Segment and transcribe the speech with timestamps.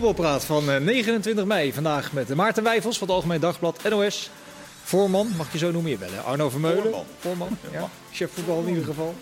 [0.00, 1.72] voetbalpraat van eh, 29 mei.
[1.72, 4.30] Vandaag met Maarten Wijfels van het Algemeen Dagblad NOS.
[4.82, 6.24] Voorman, mag je zo noemen, je bellen.
[6.24, 6.82] Arno Vermeulen.
[6.82, 7.04] Voorman.
[7.18, 7.88] Voorman, ja.
[8.12, 9.14] Chef voetbal in ieder geval.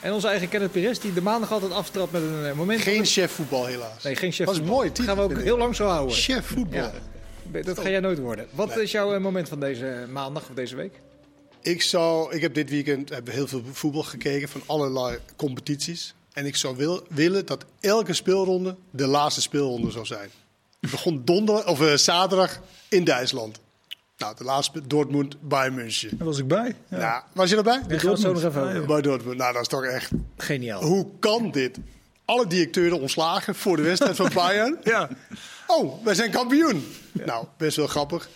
[0.00, 2.80] En onze eigen Kenneth Perez, die de maandag altijd aftrapt met een eh, moment.
[2.80, 4.02] Geen chef voetbal helaas.
[4.02, 4.76] Nee, geen chef Dat is voetbal.
[4.76, 6.16] mooi, Dat gaan we ook heel lang zo houden.
[6.16, 6.92] Chef voetbal.
[7.52, 7.62] Ja.
[7.62, 8.46] Dat ga jij nooit worden.
[8.50, 10.92] Wat is jouw eh, moment van deze maandag of deze week?
[11.62, 16.14] Ik, zou, ik heb dit weekend heb heel veel voetbal gekeken van allerlei competities.
[16.36, 20.30] En ik zou wil, willen dat elke speelronde de laatste speelronde zou zijn.
[20.80, 23.60] Het begon donder, of, eh, zaterdag in Duitsland.
[24.16, 26.18] Nou, de laatste Dortmund Bayern München.
[26.18, 26.76] Daar was ik bij.
[26.88, 26.96] Ja.
[26.98, 27.82] Nou, was je erbij?
[27.88, 28.86] We het zo nog even over.
[28.86, 29.36] Bij Dortmund.
[29.38, 30.10] Nou, dat is toch echt...
[30.36, 30.82] Geniaal.
[30.82, 31.78] Hoe kan dit?
[32.24, 34.78] Alle directeuren ontslagen voor de wedstrijd van Bayern.
[34.84, 35.08] Ja.
[35.66, 36.86] Oh, wij zijn kampioen.
[37.12, 38.28] Nou, best wel grappig.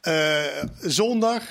[0.00, 0.44] Eh,
[0.80, 1.42] zondag,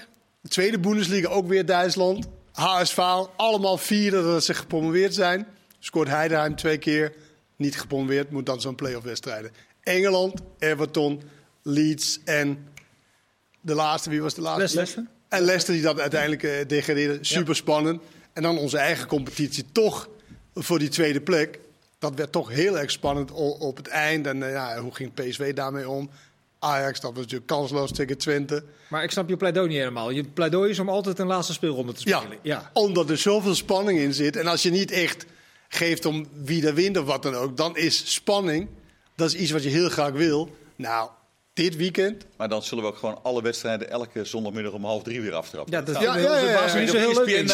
[0.41, 2.27] de tweede Bundesliga, ook weer Duitsland.
[2.51, 2.99] HSV,
[3.35, 5.47] allemaal vieren dat ze gepromoveerd zijn.
[5.79, 7.13] Scoort Heidenheim twee keer,
[7.55, 9.51] niet gepromoveerd, moet dan zo'n play-off wedstrijden.
[9.83, 11.21] Engeland, Everton,
[11.61, 12.67] Leeds en
[13.61, 14.75] de laatste, wie was de laatste?
[14.75, 15.05] Leicester.
[15.27, 17.17] En Leicester die dat uiteindelijk eh, degradeerde.
[17.21, 18.01] Super spannend.
[18.33, 20.09] En dan onze eigen competitie toch
[20.55, 21.59] voor die tweede plek.
[21.99, 24.27] Dat werd toch heel erg spannend op het eind.
[24.27, 26.09] En eh, ja, hoe ging PSV daarmee om?
[26.59, 28.63] Ajax, dat was natuurlijk kansloos tegen Twente.
[28.89, 30.09] Maar ik snap je pleidooi niet helemaal.
[30.09, 32.37] Je pleidooi is om altijd een laatste speelronde te Ja, spelen.
[32.41, 32.69] Ja.
[32.73, 34.35] omdat er zoveel spanning in zit.
[34.35, 35.25] En als je niet echt
[35.69, 38.67] geeft om wie er wint of wat dan ook, dan is spanning,
[39.15, 40.55] dat is iets wat je heel graag wil.
[40.75, 41.09] Nou,
[41.53, 42.25] dit weekend.
[42.37, 45.73] Maar dan zullen we ook gewoon alle wedstrijden elke zondagmiddag om half drie weer aftrappen.
[45.73, 46.79] Ja, dat Ja, vinden ja, onze ja, ja, baas ja.
[46.79, 47.45] niet zo heel leuk.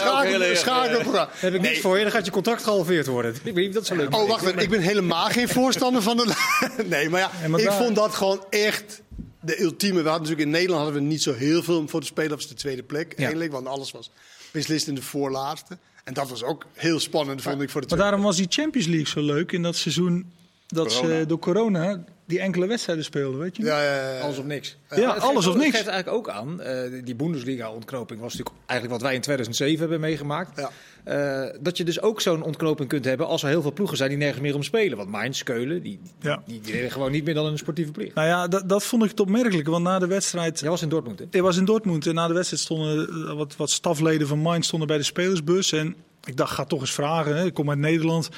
[1.01, 1.29] Programma.
[1.33, 3.35] Heb ik niks voor je, dan gaat je contract gehalveerd worden.
[3.35, 4.15] Ik weet niet of dat zo leuk is.
[4.15, 4.57] Oh, wacht even.
[4.61, 6.33] Ik ben helemaal geen voorstander van de.
[6.85, 9.01] Nee, maar ja, Ja, maar ik daar- vond dat gewoon echt
[9.41, 10.01] de ultieme.
[10.01, 12.33] We hadden natuurlijk in Nederland hadden we niet zo heel veel voor te spelen.
[12.37, 13.17] of de tweede plek Ja.
[13.17, 14.11] eigenlijk, want alles was
[14.51, 15.77] beslist in de voorlaatste.
[16.03, 18.87] En dat was ook heel spannend, vond ik voor de Maar daarom was die Champions
[18.87, 20.31] League zo leuk in dat seizoen
[20.67, 21.19] dat Corona.
[21.19, 23.63] ze door corona die enkele wedstrijden speelden, weet je?
[23.63, 24.19] Ja, ja, ja, ja.
[24.19, 24.77] Alles of niks.
[24.95, 25.65] Ja, alles of niks.
[25.65, 29.79] Het geeft eigenlijk ook aan, eh, die Bundesliga-ontknoping was natuurlijk eigenlijk wat wij in 2007
[29.79, 30.59] hebben meegemaakt.
[30.59, 30.71] Ja.
[31.03, 34.09] Eh, dat je dus ook zo'n ontknoping kunt hebben als er heel veel ploegen zijn
[34.09, 34.97] die nergens meer om spelen.
[34.97, 36.43] Want Mainz, Keulen, die, Ja.
[36.45, 38.15] die, gewoon niet meer dan een sportieve plicht.
[38.15, 40.59] Nou ja, dat, dat vond ik het opmerkelijk, want na de wedstrijd...
[40.59, 41.25] Jij was in Dortmund, hè?
[41.31, 44.65] Ik was in Dortmund en na de wedstrijd stonden eh, wat, wat stafleden van Mainz
[44.67, 45.71] stonden bij de spelersbus.
[45.71, 47.35] En ik dacht, ga toch eens vragen.
[47.37, 47.45] Hè.
[47.45, 48.29] Ik kom uit Nederland.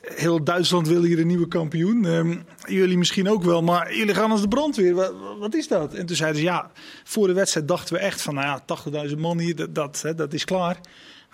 [0.00, 2.04] Heel Duitsland wil hier een nieuwe kampioen.
[2.06, 2.36] Ehm,
[2.66, 4.94] jullie misschien ook wel, maar jullie gaan als de brandweer.
[4.94, 5.94] Wat, wat is dat?
[5.94, 6.70] En toen zeiden ze, ja,
[7.04, 10.14] voor de wedstrijd dachten we echt van, nou ja, 80.000 man hier, dat, dat, hè,
[10.14, 10.80] dat is klaar.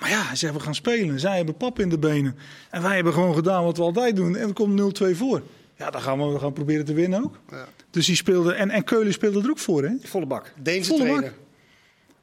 [0.01, 1.21] Maar ja, ze zeggen, we gaan spelen.
[1.21, 2.37] Zij hebben pap in de benen.
[2.71, 4.37] En wij hebben gewoon gedaan wat we altijd doen.
[4.37, 5.43] En er komt 0-2 voor.
[5.77, 7.39] Ja, dan gaan we, we gaan proberen te winnen ook.
[7.51, 7.67] Ja.
[7.91, 9.91] Dus die speelde, en, en Keulen speelde er ook voor, hè?
[10.03, 10.53] Volle bak.
[10.63, 11.33] Deense Volle trainer.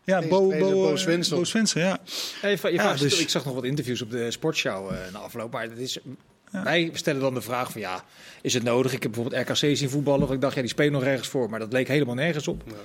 [0.04, 1.38] Ja, Deze Bo, Bo, Bo Svensson.
[1.38, 1.98] Bo Svensson, ja.
[2.42, 5.20] Even, je Ja, vraagt- dus- Ik zag nog wat interviews op de sportshow eh na
[5.20, 5.52] afloop.
[5.52, 5.98] Maar het is,
[6.52, 8.04] wij stellen dan de vraag van ja,
[8.42, 8.94] is het nodig?
[8.94, 10.28] Ik heb bijvoorbeeld RKC zien voetballen.
[10.28, 11.50] Of ik dacht, ja, die spelen nog ergens voor.
[11.50, 12.64] Maar dat leek helemaal nergens op.
[12.66, 12.76] Maar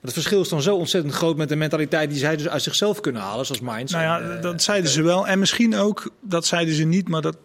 [0.00, 3.00] het verschil is dan zo ontzettend groot met de mentaliteit die zij dus uit zichzelf
[3.00, 3.46] kunnen halen.
[3.46, 3.92] Zoals Mainz.
[3.92, 5.26] Nou ja, en, eh, dat zeiden ze wel.
[5.26, 7.36] En misschien ook, dat zeiden ze niet, maar dat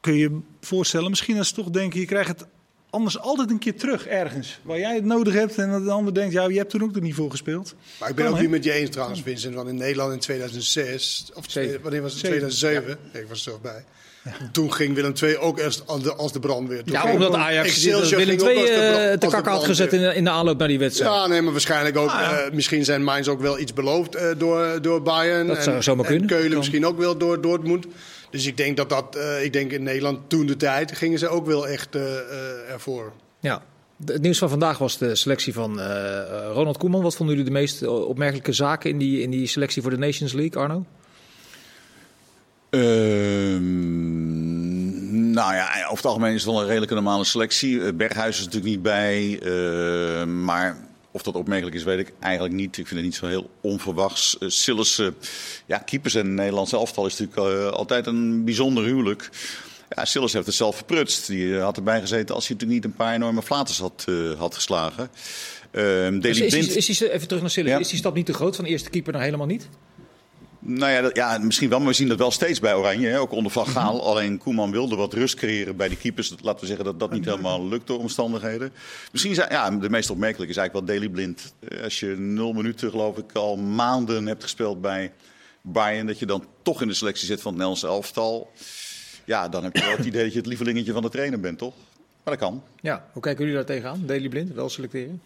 [0.00, 1.10] kun je je voorstellen.
[1.10, 2.46] Misschien als ze toch denken, je krijgt het
[2.90, 4.60] anders altijd een keer terug ergens.
[4.62, 6.94] Waar jij het nodig hebt en dat de ander denkt, ja, je hebt toen ook
[6.94, 7.74] er niet voor gespeeld.
[8.00, 9.54] Maar ik ben Kan, ook niet met je eens trouwens, Vincent.
[9.54, 12.20] Want in Nederland in 2006, of wanneer was het?
[12.20, 12.48] Zeven.
[12.48, 12.98] 2007.
[13.12, 13.84] Ik was er toch bij.
[14.52, 16.84] Toen ging Willem II ook eerst als de, als de brandweer.
[16.84, 20.24] Toen ja, omdat Ajax Willem II eh, te de kak had gezet in de, in
[20.24, 21.12] de aanloop naar die wedstrijd.
[21.12, 22.08] Ja, nee, maar waarschijnlijk ook.
[22.08, 22.38] Ah, ja.
[22.38, 25.46] eh, misschien zijn Mainz ook wel iets beloofd eh, door, door Bayern.
[25.46, 26.28] Dat zou en, zomaar en kunnen.
[26.28, 27.86] Keulen misschien ook wel door Dortmund.
[28.30, 31.46] Dus ik denk dat dat, ik denk in Nederland toen de tijd gingen ze ook
[31.46, 31.96] wel echt
[32.68, 33.12] ervoor.
[33.40, 33.62] Ja.
[34.06, 35.80] Het nieuws van vandaag was de selectie van
[36.52, 37.02] Ronald Koeman.
[37.02, 40.32] Wat vonden jullie de meest opmerkelijke zaken in die, in die selectie voor de Nations
[40.32, 40.84] League, Arno?
[42.70, 44.10] Ehm,
[45.30, 47.84] nou ja, over het algemeen is het wel een redelijke normale selectie.
[47.84, 49.38] Eh, Berghuis is natuurlijk niet bij.
[49.42, 52.78] eh, maar of dat opmerkelijk is, weet ik eigenlijk niet.
[52.78, 54.36] Ik vind het niet zo heel onverwachts.
[54.40, 55.08] Uh,
[55.66, 59.30] ja, keepers en Nederlandse elftal is natuurlijk altijd een bijzonder huwelijk.
[59.88, 61.26] Ja, Sillis heeft het zelf verprutst.
[61.26, 64.06] Die had erbij gezeten als hij natuurlijk niet een paar enorme flaters had,
[64.38, 65.10] had geslagen.
[65.70, 67.70] Ehm Dus is, is even terug naar Sillis.
[67.70, 67.78] Ja.
[67.78, 69.68] Is die stap niet te groot van eerste keeper naar helemaal niet?
[70.62, 73.20] Nou ja, dat- ja, misschien wel, maar we zien dat wel steeds bij Oranje, hè,
[73.20, 74.06] ook onder Van Gaal.
[74.06, 76.28] Alleen Koeman wilde wat rust creëren bij de keepers.
[76.28, 78.72] Dat- Laten we zeggen dat dat niet helemaal lukt door omstandigheden.
[79.12, 81.54] Misschien zijn, ja, de meest opmerkelijke is eigenlijk wel Daley Blind.
[81.68, 85.12] Eh, Als je nul minuten, geloof ik, al maanden hebt gespeeld bij
[85.62, 88.50] Bayern, dat je dan toch in de selectie zit van het Nederlandse elftal.
[89.24, 91.58] Ja, dan heb je wel het idee dat je het lievelingetje van de trainer bent,
[91.58, 91.74] toch?
[92.24, 92.62] Maar dat kan.
[92.80, 93.04] Ja.
[93.12, 94.02] Hoe kijken jullie daar tegenaan?
[94.06, 95.22] Daily Blind, wel selecteren?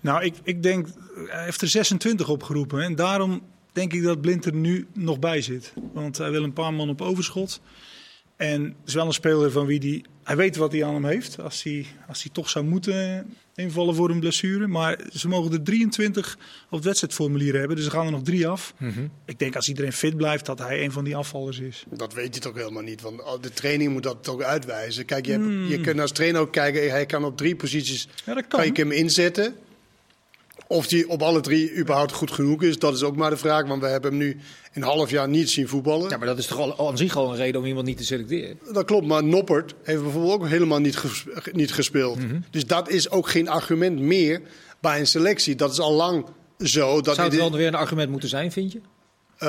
[0.00, 0.86] Nou, ik, ik denk,
[1.26, 2.82] hij heeft er 26 opgeroepen.
[2.82, 3.42] En daarom
[3.78, 5.72] denk ik dat Blind er nu nog bij zit.
[5.92, 7.60] Want hij wil een paar man op overschot.
[8.36, 11.40] En is wel een speler van wie die hij weet wat hij aan hem heeft.
[11.40, 14.66] Als hij, als hij toch zou moeten invallen voor een blessure.
[14.66, 17.76] Maar ze mogen er 23 op het wedstrijdformulier hebben.
[17.76, 18.74] Dus er gaan er nog drie af.
[18.78, 19.06] Mhm.
[19.24, 21.84] Ik denk als iedereen fit blijft dat hij een van die afvallers is.
[21.90, 25.04] Dat weet je toch helemaal niet, want de training moet dat toch uitwijzen.
[25.04, 28.34] Kijk, je, hebt, je kunt als trainer ook kijken, hij kan op drie posities Ja,
[28.34, 28.70] dat kan kan.
[28.74, 29.54] je hem inzetten.
[30.68, 33.66] Of die op alle drie überhaupt goed genoeg is, dat is ook maar de vraag.
[33.66, 34.36] Want we hebben hem nu
[34.74, 36.10] een half jaar niet zien voetballen.
[36.10, 38.04] Ja, maar dat is toch al, aan zich al een reden om iemand niet te
[38.04, 38.58] selecteren.
[38.72, 42.18] Dat klopt, maar Noppert heeft bijvoorbeeld ook helemaal niet, ges- niet gespeeld.
[42.18, 42.40] Mhm.
[42.50, 44.40] Dus dat is ook geen argument meer
[44.80, 45.54] bij een selectie.
[45.54, 46.26] Dat is al lang
[46.58, 47.00] zo.
[47.00, 48.80] Dat Zou het wel weer een argument moeten zijn, vind je?
[49.38, 49.48] Eh,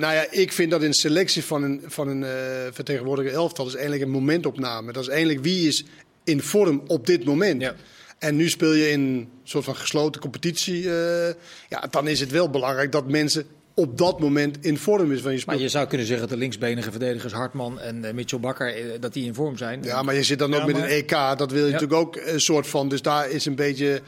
[0.14, 2.30] ja, ik vind dat een selectie van een, van een eh
[2.72, 4.92] vertegenwoordiger elftal is eigenlijk een momentopname.
[4.92, 5.84] Dat is eigenlijk wie is
[6.24, 7.60] in vorm op dit moment.
[7.62, 7.74] Ja.
[8.18, 10.90] En nu speel je in een soort van gesloten competitie.
[10.96, 11.34] eh,
[11.68, 13.44] ja, dan is het wel belangrijk dat mensen
[13.74, 15.58] op dat moment in vorm is van je Maar speel.
[15.58, 19.12] je zou kunnen zeggen dat de linksbenige verdedigers Hartman en eh, Mitchell Bakker, eh, dat
[19.12, 19.82] die in vorm zijn.
[19.82, 21.10] Ja, maar je zit dan ook met maar- een EK.
[21.38, 21.72] Dat wil je Ja.
[21.72, 22.88] natuurlijk ook een soort van.
[22.88, 24.00] Dus daar is een beetje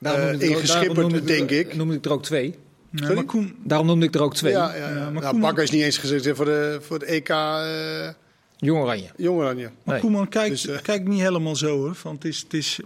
[0.00, 1.74] ik ingeschipperd, noemde denk ik.
[1.74, 2.54] Noemde ik er ook twee.
[2.90, 4.52] Ja, maar Koen, Daarom noemde ik er ook twee.
[4.52, 7.28] Ja, ja, maar Nou, Koeman- Bakker is niet eens gezegd voor de, voor de EK
[7.28, 8.08] eh
[8.56, 9.08] Jong Oranje.
[9.16, 9.70] Jong Oranje.
[9.84, 10.00] maar Nee.
[10.00, 11.96] Koeman kijkt, Dus, kijkt niet helemaal zo hoor.
[12.02, 12.80] Want het is, het is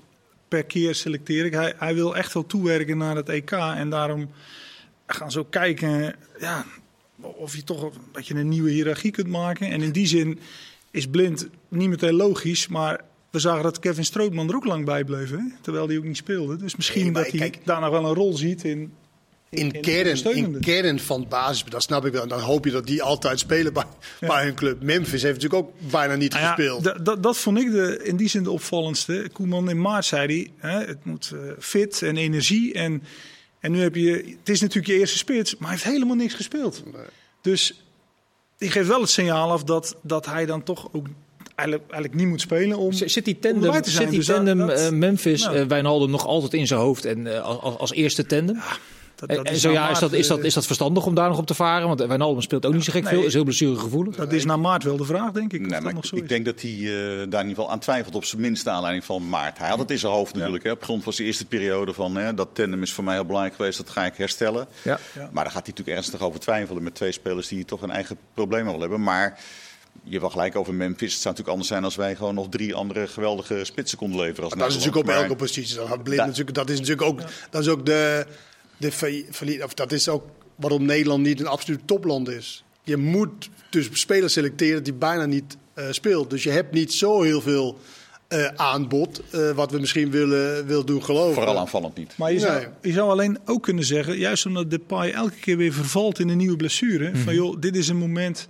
[0.48, 1.52] per keer selecteer ik.
[1.52, 3.50] Hij, hij wil echt wel toewerken naar het EK.
[3.50, 4.30] En daarom
[5.06, 6.64] gaan ze ook kijken ja,
[7.20, 9.70] of je toch dat je een nieuwe hiërarchie kunt maken.
[9.70, 10.38] En in die zin
[10.90, 12.68] is blind niet meteen logisch.
[12.68, 13.00] Maar
[13.30, 15.30] we zagen dat Kevin Strootman er ook lang bij bleef.
[15.30, 15.38] Hè?
[15.62, 16.56] Terwijl hij ook niet speelde.
[16.56, 18.92] Dus misschien Nee, dat hij kijk- daar nog wel een rol ziet in.
[19.50, 22.22] In kern, in kern van het basis, dat snap ik wel.
[22.22, 23.82] En dan hoop je dat die altijd spelen bij,
[24.20, 24.82] bij hun club.
[24.82, 26.84] Memphis heeft natuurlijk ook bijna niet Nou ja, gespeeld.
[26.84, 29.28] da- da- dat vond ik de, in die zin de opvallendste.
[29.32, 30.26] Koeman in maart zei
[30.60, 32.72] hij, hè, het moet eh, fit en energie.
[32.74, 33.02] En,
[33.60, 36.34] en nu heb je, het is natuurlijk je eerste spits, maar hij heeft helemaal niks
[36.34, 36.82] gespeeld.
[37.42, 37.82] Dus
[38.58, 41.06] die geeft wel het signaal af dat, dat hij dan toch ook
[41.54, 42.92] eigenlijk, eigenlijk niet moet spelen om...
[42.92, 45.66] Zit die tandem, zit die Dus tandem dat- eh, Memphis, nou.
[45.66, 48.60] Wijnaldum nog altijd in zijn hoofd en als, als eerste tandem?
[49.18, 51.06] Dat, en dat en is zo ja, is dat, is, dat, eh, is dat verstandig
[51.06, 51.88] om daar nog op te varen?
[51.88, 53.12] Want Wijnaldum speelt ook niet zo gek Nee.
[53.14, 54.16] veel, is heel blessuregevoelig.
[54.16, 55.66] Dat is na maart wel de vraag, denk ik.
[55.66, 58.40] Nee, maar ik, denk dat hij eh, daar in ieder geval aan twijfelt op zijn
[58.40, 59.58] minste aanleiding van maart.
[59.58, 60.64] Hij had het in zijn hoofd natuurlijk.
[60.64, 63.24] Hè, op grond van zijn eerste periode van hè, dat tandem is voor mij heel
[63.24, 64.66] belangrijk geweest, dat ga ik herstellen.
[64.82, 64.98] Ja.
[65.14, 65.28] Ja.
[65.32, 68.16] Maar daar gaat hij natuurlijk ernstig over twijfelen met twee spelers die toch een eigen
[68.34, 69.02] probleem wel hebben.
[69.02, 69.38] Maar
[70.02, 71.12] je wel gelijk over Memphis.
[71.12, 74.44] Het zou natuurlijk anders zijn als wij gewoon nog drie andere geweldige spitsen konden leveren.
[74.44, 75.76] Als dat is natuurlijk op elke positie.
[75.76, 77.20] Dat, had Blind Da- natuurlijk, dat is natuurlijk ook,
[77.50, 78.26] dat is ook de,
[78.76, 80.24] de of dat is ook
[80.54, 82.64] waarom Nederland niet een absoluut topland is.
[82.82, 86.30] Je moet dus spelers selecteren die bijna niet eh speelt.
[86.30, 87.78] Dus je hebt niet zo heel veel
[88.28, 91.34] eh, aanbod, eh, wat we misschien willen, willen doen geloven.
[91.34, 92.12] Vooral aanvallend niet.
[92.16, 92.66] Maar je zou, Nee.
[92.82, 96.36] je zou alleen ook kunnen zeggen, juist omdat Depay elke keer weer vervalt in een
[96.36, 97.16] nieuwe blessure.
[97.16, 98.48] Van joh, dit is een moment,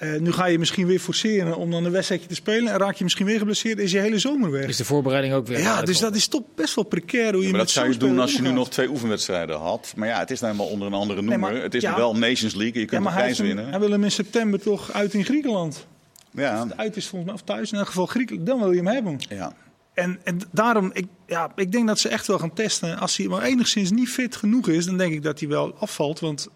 [0.00, 2.72] eh, nu ga je misschien weer forceren om dan een wedstrijdje te spelen.
[2.72, 4.66] En raak je misschien weer geblesseerd, is je hele zomer weg.
[4.68, 7.48] Is de voorbereiding ook weer Ja, dus dat is toch best wel precair hoe je
[7.48, 9.92] Maar met dat zou zo'n je doen als je nu nog twee oefenwedstrijden had.
[9.96, 11.38] Maar ja, het is nou helemaal onder een andere noemer.
[11.52, 11.96] maar- het is ja.
[11.96, 12.74] wel Nations League.
[12.74, 13.68] Je Ja, kunt maar de hij, prijs winnen.
[13.70, 15.86] hij wil hem in september toch uit in Griekenland.
[16.32, 18.46] Ja, Uit is volgens mij, of thuis in elk geval Griekenland.
[18.46, 19.16] Dan wil je hem hebben.
[19.28, 19.52] ja.
[19.94, 22.98] En, en daarom, ik, ja, ik denk dat ze echt wel gaan testen.
[22.98, 26.20] Als hij maar enigszins niet fit genoeg is, dan denk ik dat hij wel afvalt.
[26.20, 26.48] Want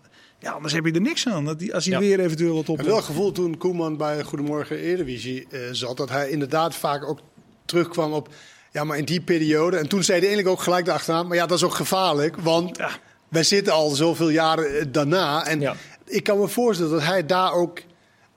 [0.45, 1.45] ja, anders heb je er niks aan.
[1.45, 2.01] Dat hij, als hij Ja.
[2.01, 2.75] weer eventueel wat op.
[2.75, 6.75] Ik heb wel het gevoel toen Koeman bij Goedemorgen Eredivisie eh, zat, dat hij inderdaad
[6.75, 7.19] vaak ook
[7.65, 8.29] terugkwam op,
[8.73, 9.77] ja, maar in die periode.
[9.77, 12.77] En toen zei hij eigenlijk ook gelijk achteraan, maar ja, dat is ook gevaarlijk, want
[12.77, 12.91] Ja.
[13.29, 15.47] wij zitten al zoveel jaren eh, daarna.
[15.47, 15.75] En Ja.
[16.07, 17.81] ik kan me voorstellen dat hij daar ook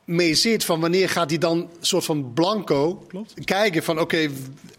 [0.07, 3.33] mee zit van wanneer gaat hij dan soort van blanco Klopt.
[3.43, 4.29] kijken van oké,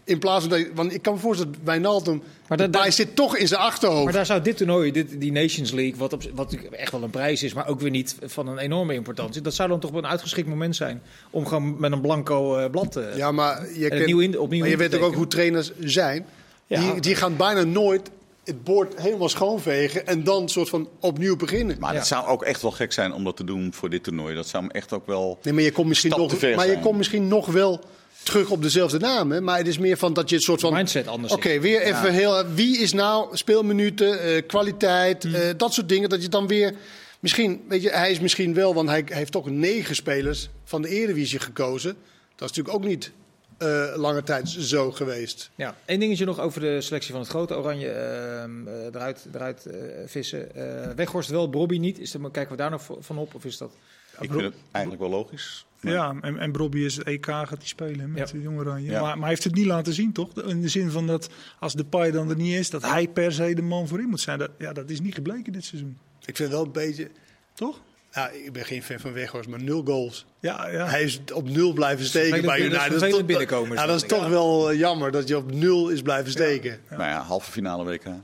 [0.03, 3.15] in plaats van dat, want ik kan me voorstellen dat Wijnaldum, Maar hij dat- zit
[3.15, 4.03] toch in zijn achterhoofd.
[4.03, 7.09] Maar daar zou dit toernooi, dit, die Nations League, wat, op, wat echt wel een
[7.09, 9.41] prijs is, maar ook weer niet van een enorme importantie.
[9.41, 12.69] Dat zou dan toch wel een uitgeschikt moment zijn om gewoon met een blanco eh,
[12.69, 13.13] blad te.
[13.15, 15.71] Ja, maar je, En kent- opnieuw in- opnieuw maar je weet ook, ook hoe trainers
[15.79, 16.25] zijn.
[16.67, 16.91] Ja.
[16.91, 18.09] Die, die gaan bijna nooit
[18.49, 21.77] het bord helemaal schoonvegen en dan soort van opnieuw beginnen.
[21.79, 21.97] Maar Ja.
[21.99, 24.35] het zou ook echt wel gek zijn om dat te doen voor dit toernooi.
[24.35, 25.39] Dat zou hem echt ook wel...
[25.43, 27.81] Nee, maar je komt misschien, nog, te ver maar je komt misschien nog wel
[28.23, 29.31] terug op dezelfde naam.
[29.31, 29.41] Hè?
[29.41, 30.73] Maar het is meer van dat je het soort van.
[30.73, 32.45] Mindset anders Oké, weer even heel.
[32.53, 35.33] Wie is nou speelminuten, eh, kwaliteit, Hmm.
[35.35, 36.09] eh, dat soort dingen.
[36.09, 36.73] Dat je dan weer.
[37.19, 40.81] Misschien, weet je, hij is misschien wel, want hij, hij heeft toch negen spelers van
[40.81, 41.95] de Eredivisie gekozen.
[42.35, 43.11] Dat is natuurlijk ook niet
[43.59, 45.51] eh, lange tijd zo geweest.
[45.55, 49.65] Ja, één dingetje nog over de selectie van het grote oranje ehm, eh, eruit, eruit
[49.65, 50.55] eh, vissen.
[50.55, 51.99] Eh Weghorst wel, Bobby niet.
[51.99, 53.35] Is er, maar kijken we daar nog van op?
[53.35, 53.71] Of is dat...
[54.19, 55.65] Ik vind het eigenlijk wel logisch.
[55.81, 58.35] Maar- Ja, en, en Brobby is het EK gaat hij spelen met Ja.
[58.37, 58.91] de Jong Oranje.
[58.91, 59.01] Ja.
[59.01, 60.33] Maar, maar hij heeft het niet laten zien, toch?
[60.43, 63.31] In de zin van dat als de paai dan er niet is, dat hij per
[63.31, 64.39] se de man voorin moet zijn.
[64.39, 65.97] Dat, ja, dat is niet gebleken dit seizoen.
[66.25, 67.09] Ik vind wel een beetje.
[67.53, 67.81] Toch?
[68.13, 70.25] Ja, ik ben geen fan van Weghorst, maar nul goals.
[70.39, 70.87] Ja, ja.
[70.87, 73.09] Hij is op nul blijven steken bij United.
[73.09, 75.89] toch- binnenkomen is Ja, dat is dat, toch wel eh, jammer dat je op nul
[75.89, 76.79] is blijven steken.
[76.89, 78.03] Nou ja, halve finale WK.
[78.05, 78.15] Eh,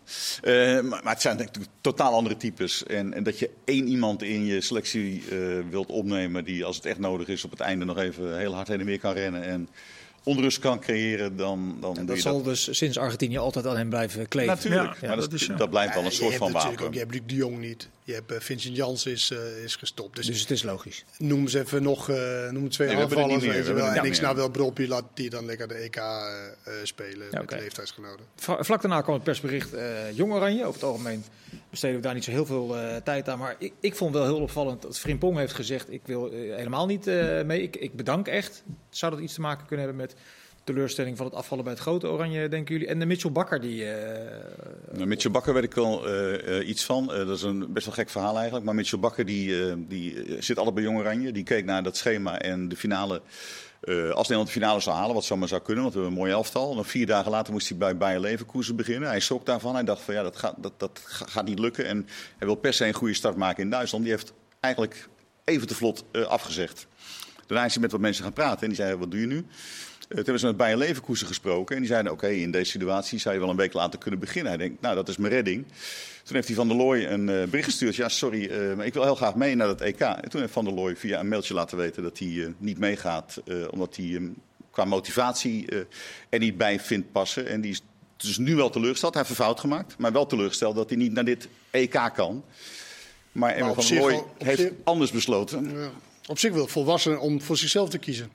[0.81, 2.83] maar, maar het zijn natuurlijk totaal andere types.
[2.83, 5.37] En, en dat je één iemand in je selectie eh,
[5.69, 8.67] wilt opnemen die als het echt nodig is op het einde nog even heel hard
[8.67, 9.69] heen en weer kan rennen en
[10.23, 12.43] onrust kan creëren, dan, dan Dat zal dat.
[12.45, 14.55] dus sinds Argentinië altijd aan hem blijven kleven.
[14.55, 16.63] Natuurlijk, Ja, maar dat dat, is dat blijft wel een Ja, soort je van hebt
[16.63, 16.85] natuurlijk wapen.
[16.85, 17.89] ook, je hebt Luc de Jong niet.
[18.07, 20.15] Je hebt eh, Vincent Jans is, eh, is gestopt.
[20.15, 21.05] Dus, Dus het is logisch.
[21.17, 23.43] noem ze even nog eh, noem twee Nee, er aanvallers.
[23.43, 23.65] weet we je wel.
[23.65, 24.15] hebben er En niet ik meer.
[24.15, 26.25] snap wel Broppie, laat die dan lekker de EK eh,
[26.63, 27.55] eh, spelen met oké.
[27.55, 28.25] de leeftijdsgenoten.
[28.35, 30.61] Vlak daarna kwam het persbericht eh Jong Oranje.
[30.65, 31.23] Over het algemeen
[31.69, 33.39] besteden we daar niet zo heel veel eh, tijd aan.
[33.39, 35.91] Maar ik, ik vond wel heel opvallend dat Frimpong heeft gezegd...
[35.91, 37.61] ik wil helemaal niet eh, mee.
[37.61, 38.63] Ik, ik bedank echt.
[38.89, 40.15] Zou dat iets te maken kunnen hebben met
[40.65, 42.89] teleurstelling van het afvallen bij het grote Oranje, denken jullie?
[42.89, 43.85] En de Mitchell Bakker die...
[43.91, 47.07] eh, Nou, Mitchell Bakker weet ik wel eh, eh, iets van.
[47.07, 48.65] Dat is een best wel gek verhaal eigenlijk.
[48.65, 51.31] Maar Mitchell Bakker die, die zit altijd bij Jong Oranje.
[51.31, 53.21] Die keek naar dat schema en de finale.
[53.87, 56.35] als Nederland de finale zou halen, wat zomaar zou kunnen, want we hebben een mooi
[56.35, 56.75] elftal.
[56.75, 59.09] Dan vier dagen later moest hij bij Bayer Leverkusen beginnen.
[59.09, 59.73] Hij schrok daarvan.
[59.73, 61.85] Hij dacht van ja, dat gaat, dat, dat ga- gaat niet lukken.
[61.85, 62.07] En
[62.37, 64.03] hij wil per se een goede start maken in Duitsland.
[64.03, 65.07] Die heeft eigenlijk
[65.43, 66.87] even te vlot afgezegd.
[67.47, 69.45] Daarna is hij met wat mensen gaan praten en die zeiden, wat doe je nu?
[70.07, 73.19] Eh, Toen hebben ze met Bayer Leverkusen gesproken en die zeiden, oké, in deze situatie
[73.19, 74.51] zou je wel een week later kunnen beginnen.
[74.51, 75.65] Hij denkt, nou, dat is mijn redding.
[76.23, 77.95] Toen heeft hij Van der Looy een eh, bericht gestuurd.
[77.95, 79.99] Ja, sorry, eh, maar ik wil heel graag mee naar dat EK.
[79.99, 83.41] En toen heeft Van der Looy via een mailtje laten weten dat hij niet meegaat,
[83.69, 84.35] omdat hij hem
[84.71, 85.65] qua motivatie
[86.29, 87.47] er niet bij vindt passen.
[87.47, 87.81] En die is
[88.17, 89.13] dus nu wel teleurgesteld.
[89.13, 92.43] Hij heeft een fout gemaakt, maar wel teleurgesteld dat hij niet naar dit EK kan.
[93.31, 95.77] Maar op van der Looy heeft zich- anders besloten.
[95.77, 95.89] Ja.
[96.27, 98.29] Op zich wel volwassen om voor zichzelf te kiezen.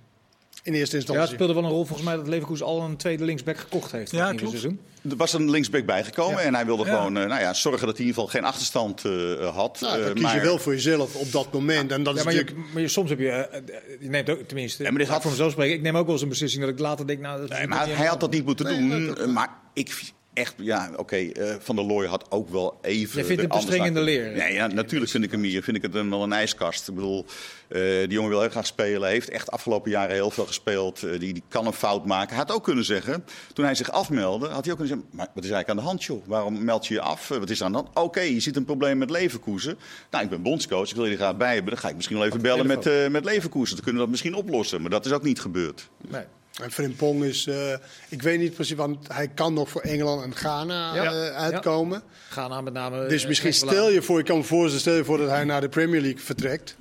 [0.62, 1.34] In eerste ja, het instantie.
[1.34, 4.10] speelde wel een rol volgens mij dat Leverkusen al een tweede linksback gekocht heeft.
[4.10, 4.60] Ja, in het nieuwe klopt.
[4.60, 4.80] seizoen.
[5.10, 6.46] Er was een linksback bijgekomen Ja.
[6.46, 6.96] en hij wilde Ja.
[6.96, 9.80] gewoon eh, nou ja, zorgen dat hij in ieder geval geen achterstand eh, had.
[9.80, 11.92] nou, dan Eh, kies maar- je wel voor jezelf op dat moment.
[11.92, 12.72] En dat Ja, is maar, je, natuurlijk...
[12.72, 13.48] maar je- soms heb je,
[14.00, 16.12] je neemt ook, tenminste, Ja, maar dit had- voor mezelf spreken, ik neem ook wel
[16.12, 18.44] eens een beslissing dat ik later denk, nou, dat Nee, maar hij had dat niet
[18.44, 19.32] moeten Nee, doen.
[19.32, 23.16] maar ik echt, ja, oké, eh, Van der Looy had ook wel even.
[23.16, 24.36] Jij vindt er hem te anders streng in de naar- leer?
[24.36, 25.62] Nee, ja, natuurlijk vind ik hem hier.
[25.62, 26.88] Vind ik het een, wel een ijskast.
[26.88, 27.24] Ik bedoel,
[27.68, 29.08] eh, die jongen wil heel graag spelen.
[29.08, 31.02] Heeft echt afgelopen jaren heel veel gespeeld.
[31.02, 32.28] Eh, die, die kan een fout maken.
[32.28, 35.26] Hij had ook kunnen zeggen, toen hij zich afmeldde, had hij ook kunnen zeggen: maar
[35.34, 36.26] wat is eigenlijk aan de hand, joh?
[36.26, 37.28] Waarom meld je je af?
[37.28, 37.96] Wat is er aan de hand?
[37.98, 39.78] Oké, je ziet een probleem met Leverkusen.
[40.10, 40.88] Nou, ik ben bondscoach.
[40.88, 41.72] Ik wil je er graag bij hebben.
[41.72, 43.74] Dan ga ik misschien wel even bellen met, met Leverkusen.
[43.74, 44.80] Dan kunnen we dat misschien oplossen.
[44.80, 45.88] Maar dat is ook niet gebeurd.
[46.08, 46.24] Nee.
[46.62, 47.46] En Frimpong is...
[47.46, 47.72] eh,
[48.08, 51.04] ik weet niet precies, want hij kan nog voor Engeland en Ghana Ja.
[51.04, 52.02] eh, uitkomen.
[52.28, 53.06] Gaan aan met name...
[53.06, 55.60] Dus misschien stel je voor, ik kan me voorstellen, stel je voor dat hij naar
[55.60, 56.76] de Premier League vertrekt.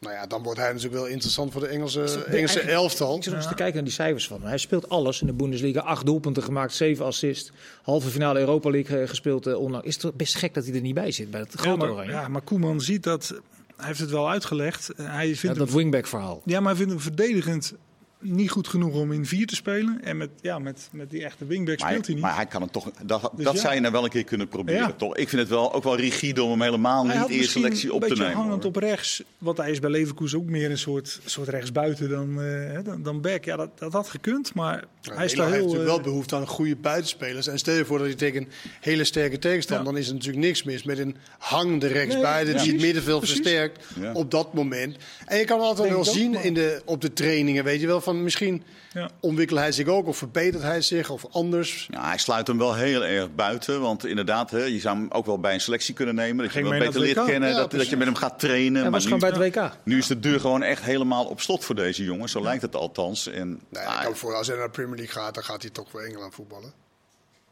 [0.00, 3.16] Nou ja, dan wordt hij natuurlijk wel interessant voor de Engelse, Engelse elftal.
[3.16, 4.48] Ik zit nog eens te kijken naar die cijfers van hem.
[4.48, 5.80] Hij speelt alles in de Bundesliga.
[5.80, 7.50] Acht doelpunten gemaakt, zeven assists.
[7.82, 9.86] Halve finale Europa League eh, gespeeld onlangs.
[9.86, 11.76] Is het toch best gek dat hij er niet bij zit bij het Ja, grote
[11.78, 12.10] maar, oranje?
[12.10, 13.28] ja, maar Koeman ziet dat.
[13.76, 14.90] Hij heeft het wel uitgelegd.
[14.96, 16.42] Hij Ja, vindt dat hem, wingback verhaal.
[16.44, 17.72] ja, maar hij vindt hem verdedigend
[18.22, 20.00] niet goed genoeg om in vier te spelen.
[20.04, 22.24] En met, ja, met, met die echte wingback Maar, speelt hij niet.
[22.24, 22.90] maar hij kan het toch.
[23.02, 23.60] Dat, Dus dat ja.
[23.60, 24.92] zou je nou wel een keer kunnen proberen, Ja.
[24.92, 25.16] toch?
[25.16, 28.00] Ik vind het wel ook wel rigide om hem helemaal hij niet misschien selectie op
[28.02, 28.38] te beetje nemen.
[28.38, 28.72] hangend hoor.
[28.74, 29.22] op rechts.
[29.38, 33.20] Want hij is bij Leverkusen ook meer een soort, soort rechtsbuiten dan, hè, dan, dan
[33.20, 33.44] back.
[33.44, 34.54] Ja, dat, dat had gekund.
[34.54, 35.62] Maar hij is daar heeft heel...
[35.64, 37.46] natuurlijk wel eh, behoefte aan goede buitenspelers.
[37.46, 38.48] En stel je voor dat je tegen een
[38.80, 39.92] hele sterke tegenstander, Ja.
[39.92, 43.84] dan is er natuurlijk niks mis met een hangende rechtsbuiten Nee, die het middenveld versterkt
[44.00, 44.12] Ja.
[44.12, 44.96] op dat moment.
[45.26, 48.00] En je kan altijd wel zien maar- in de, op de trainingen, weet je wel,
[48.00, 49.10] van misschien ja.
[49.20, 51.88] ontwikkelt hij zich ook of verbetert hij zich of anders.
[51.90, 53.80] Ja, hij sluit hem wel heel erg buiten.
[53.80, 56.36] Want inderdaad, hè, je zou hem ook wel bij een selectie kunnen nemen.
[56.36, 57.48] Dat je Ging hem beter leert kennen.
[57.48, 58.72] Ja, dat, je met hem gaat trainen.
[58.72, 59.76] Hij maar was nu, gewoon bij het WK.
[59.84, 62.28] nu is de deur gewoon echt helemaal op slot voor deze jongen.
[62.28, 63.26] Zo lijkt het althans.
[63.28, 65.62] En, Nee, ik kan me voor, als hij naar de Premier League gaat, dan gaat
[65.62, 66.72] hij toch voor Engeland voetballen.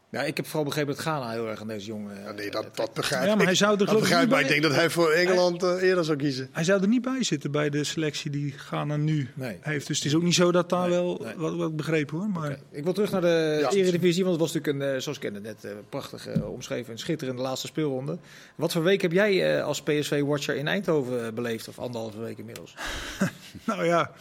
[0.09, 2.17] Ja, ik heb vooral begrepen dat Ghana heel erg aan deze jongen...
[2.17, 3.45] eh, Ja, nee, dat, dat begrijp Ja, maar ik.
[3.45, 6.49] hij zou er dat begrijp ik, denk dat hij voor Engeland eh, eerder zou kiezen.
[6.51, 9.57] Hij zou er niet bij zitten bij de selectie die Ghana nu Nee.
[9.61, 9.87] heeft.
[9.87, 11.35] Dus het is ook niet zo dat daar Nee, wel nee.
[11.35, 12.29] wat, wat begrepen hoor.
[12.29, 12.57] Maar.
[12.71, 13.69] Ik wil terug naar de Ja.
[13.71, 16.91] Eredivisie, want het was natuurlijk een, eh, zoals ik het net eh, prachtig eh, omschreven,
[16.93, 18.17] een schitterende laatste speelronde.
[18.55, 22.37] Wat voor week heb jij eh, als PSV-watcher in Eindhoven eh, beleefd, of anderhalve week
[22.37, 22.73] inmiddels?
[23.65, 24.11] nou ja,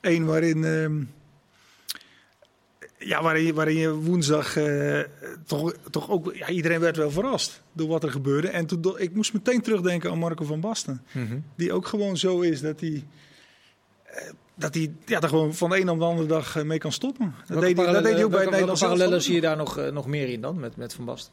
[0.00, 1.02] één waarin, ehm,
[3.06, 5.00] ja, waarin, je- waarin je woensdag eh,
[5.46, 8.48] toch, toch ook, ja, iedereen werd wel verrast door wat er gebeurde.
[8.48, 11.02] En toen, ik moest meteen terugdenken aan Marco van Basten.
[11.56, 13.04] Die ook gewoon zo is dat hij.
[14.04, 14.22] eh,
[14.54, 16.92] Dat hij ja, er gewoon van de een op de andere dag eh, mee kan
[16.92, 17.34] stoppen.
[17.46, 19.90] Dat deed, hij, dat deed hij ook bij het Nederlands parallellen zie je daar nog,
[19.92, 21.32] nog meer in dan, met, met Van Basten?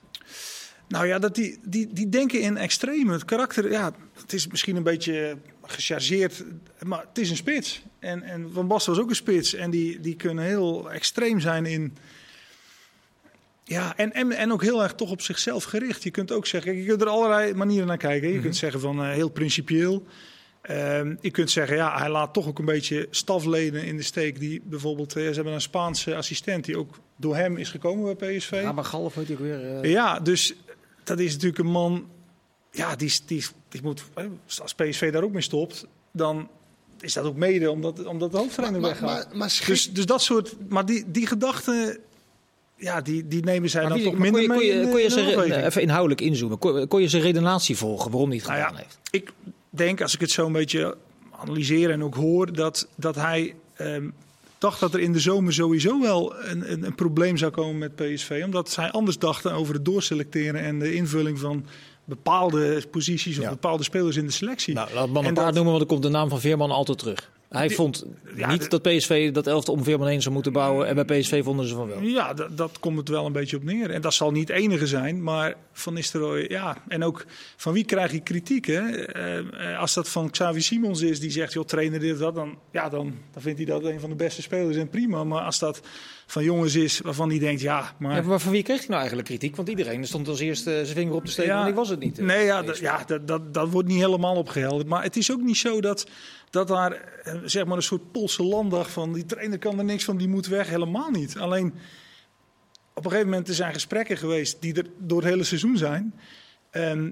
[0.87, 3.11] Nou ja, dat die, die, die denken in extreme.
[3.11, 5.37] Het karakter, ja, het is misschien een beetje
[5.71, 6.43] gechargeerd,
[6.83, 7.81] maar het is een spits.
[7.99, 9.53] En, en Van Basten was ook een spits.
[9.53, 11.97] En die, die kunnen heel extreem zijn in...
[13.63, 16.03] Ja, en, en, en ook heel erg toch op zichzelf gericht.
[16.03, 18.29] Je kunt ook zeggen, je kunt er allerlei manieren naar kijken.
[18.29, 20.05] Je kunt zeggen van eh, heel principieel.
[20.61, 24.39] Ehm, je kunt zeggen, ja, hij laat toch ook een beetje stafleden in de steek.
[24.39, 28.37] Die bijvoorbeeld, eh, ze hebben een Spaanse assistent die ook door hem is gekomen bij
[28.37, 28.51] PSV.
[28.51, 29.79] Ja, maar Galf weet ik weer.
[29.81, 30.53] eh, Ja, dus
[31.03, 32.09] dat is natuurlijk een man.
[32.71, 34.03] Ja, die, die, die moet.
[34.61, 36.49] Als PSV daar ook mee stopt, dan
[36.99, 39.27] is dat ook mede omdat, omdat de hoofdtrainer Maar, weggaat.
[39.27, 40.55] maar, maar schrik- dus, dus dat soort.
[40.69, 41.97] Maar die, die gedachten.
[42.75, 44.67] Ja, die, die nemen zij maar dan wie- toch minder kon je, kon mee.
[44.75, 45.65] je, in kon je de zijn, overweging.
[45.65, 46.57] even inhoudelijk inzoomen?
[46.57, 48.99] Kon, kon je zijn redenatie volgen waarom hij het Nou gedaan ja, heeft?
[49.11, 49.31] ik
[49.69, 50.97] denk, als ik het zo een beetje
[51.39, 54.09] analyseer en ook hoor, dat, dat hij ehm,
[54.57, 57.95] dacht dat er in de zomer sowieso wel een, een, een probleem zou komen met
[57.95, 58.41] PSV.
[58.45, 61.65] Omdat zij anders dachten over het doorselecteren en de invulling van
[62.15, 63.49] bepaalde posities of Ja.
[63.49, 64.73] bepaalde spelers in de selectie.
[64.73, 66.71] Nou, laat man En een paar dat- noemen, want er komt de naam van Veerman
[66.71, 67.31] altijd terug.
[67.49, 70.87] Hij Die- vond Ja, niet dat PSV dat elfte om Veerman heen zou moeten bouwen.
[70.87, 72.01] En bij PSV vonden ze van wel.
[72.01, 73.89] Ja, dat, dat komt het wel een beetje op neer.
[73.89, 76.77] En dat zal niet enige zijn, maar Van Nistelrooy, ja.
[76.87, 77.25] En ook
[77.57, 78.65] van wie krijg je kritiek?
[78.65, 78.89] Hè?
[78.89, 79.37] Eh,
[79.71, 82.57] eh, als dat van Xavi Simons is, die zegt, joh, trainer dit of dat, dan,
[82.71, 85.23] ja, dan, dan vindt hij dat een van de beste spelers en prima.
[85.23, 85.81] Maar als dat
[86.31, 88.15] van jongens is waarvan hij denkt, ja, maar...
[88.15, 89.55] Ja, maar van wie kreeg hij nou eigenlijk kritiek?
[89.55, 91.51] Want iedereen stond als eerste zijn vinger op te steken.
[91.51, 91.57] Ja.
[91.57, 92.17] want ik was het niet.
[92.17, 94.87] Nee, ja, ja dat, dat, dat wordt niet helemaal opgehelderd.
[94.87, 96.07] Maar het is ook niet zo dat,
[96.49, 96.91] dat daar
[97.23, 99.13] eh, zeg maar een soort Poolse landdag van...
[99.13, 100.69] die trainer kan er niks van, die moet weg.
[100.69, 101.37] Helemaal niet.
[101.37, 101.73] Alleen
[102.93, 106.13] op een gegeven moment er zijn gesprekken geweest die er door het hele seizoen zijn.
[106.69, 107.09] Ehm,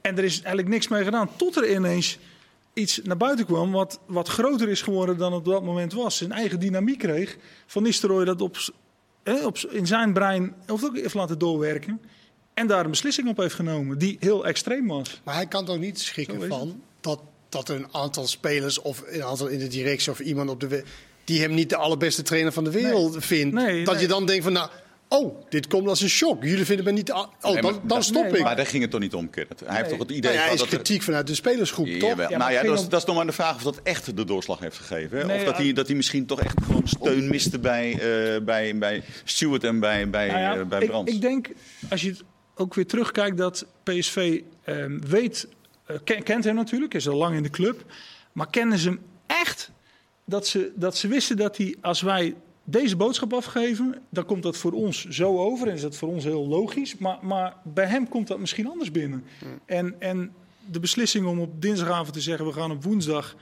[0.00, 1.36] en er is eigenlijk niks mee gedaan.
[1.36, 2.18] Tot er ineens
[2.74, 6.16] iets naar buiten kwam wat, wat groter is geworden dan het op dat moment was.
[6.16, 7.36] Zijn eigen dynamiek kreeg.
[7.66, 8.56] Van Nistelrooy dat op,
[9.22, 12.00] eh, op, in zijn brein of ook even laten doorwerken.
[12.54, 15.20] En daar een beslissing op heeft genomen die heel extreem was.
[15.24, 19.22] Maar hij kan toch niet is van dat, dat er een aantal spelers of een
[19.22, 20.84] aantal in de directie of iemand op de
[21.24, 23.54] die hem niet de allerbeste trainer van de wereld vindt.
[23.54, 24.02] Nee, dat nee.
[24.02, 24.70] je dan denkt van nou,
[25.18, 26.44] oh, dit komt als een shock.
[26.44, 27.12] Jullie vinden me niet.
[27.12, 28.42] Oh, Nee, dan, maar dan stop nee, ik.
[28.42, 29.60] Maar daar ging het toch niet om, Kenneth?
[29.66, 31.94] Hij heeft toch het idee Nou ja, is dat er- kritiek vanuit de spelersgroep, toch?
[32.08, 32.28] Jawel.
[32.28, 34.24] maar nou ja, dat is, dat is nog maar de vraag of dat echt de
[34.24, 35.18] doorslag heeft gegeven.
[35.18, 35.24] Hè?
[35.34, 35.62] Of dat ja.
[35.62, 39.80] hij, dat hij misschien toch echt gewoon steun miste bij, eh, bij, bij Stewart en
[39.80, 41.12] bij, bij, Nou ja, eh, bij ik, Brands.
[41.12, 41.50] ik denk,
[41.90, 42.22] als je het
[42.54, 45.48] ook weer terugkijkt, dat PSV ehm, weet,
[45.86, 47.84] eh, ken- kent hem natuurlijk, is al lang in de club.
[48.32, 49.70] Maar kennen ze hem echt?
[50.24, 52.34] Dat ze, dat ze wisten dat hij, als wij
[52.64, 55.68] deze boodschap afgeven, dan komt dat voor ons zo over.
[55.68, 56.98] En is dat voor ons heel logisch.
[56.98, 59.24] Maar, maar bij hem komt dat misschien anders binnen.
[59.66, 60.32] En, en
[60.70, 63.36] de beslissing om op dinsdagavond te zeggen, we gaan op woensdag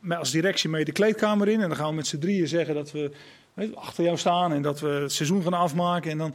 [0.00, 1.60] met als directie mee de kleedkamer in.
[1.60, 3.10] En dan gaan we met z'n drieën zeggen dat we
[3.54, 6.10] weet, achter jou staan en dat we het seizoen gaan afmaken.
[6.10, 6.34] En dan,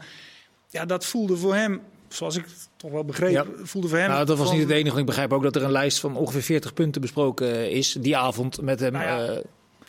[0.70, 3.46] ja, dat voelde voor hem, zoals ik het toch wel begreep, Ja.
[3.64, 4.10] voelde voor hem.
[4.10, 5.00] Nou, dat was van- niet het enige.
[5.00, 8.18] Ik begrijp ook dat er een lijst van ongeveer 40 punten besproken eh, is die
[8.18, 8.92] avond met hem.
[8.92, 9.38] Nou ja, eh,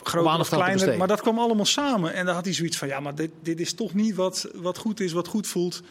[0.06, 0.96] groter of kleiner.
[0.98, 2.12] Maar dat kwam allemaal samen.
[2.14, 4.78] En dan had hij zoiets van, ja, maar dit, dit is toch niet wat, wat
[4.78, 5.82] goed is, wat goed voelt.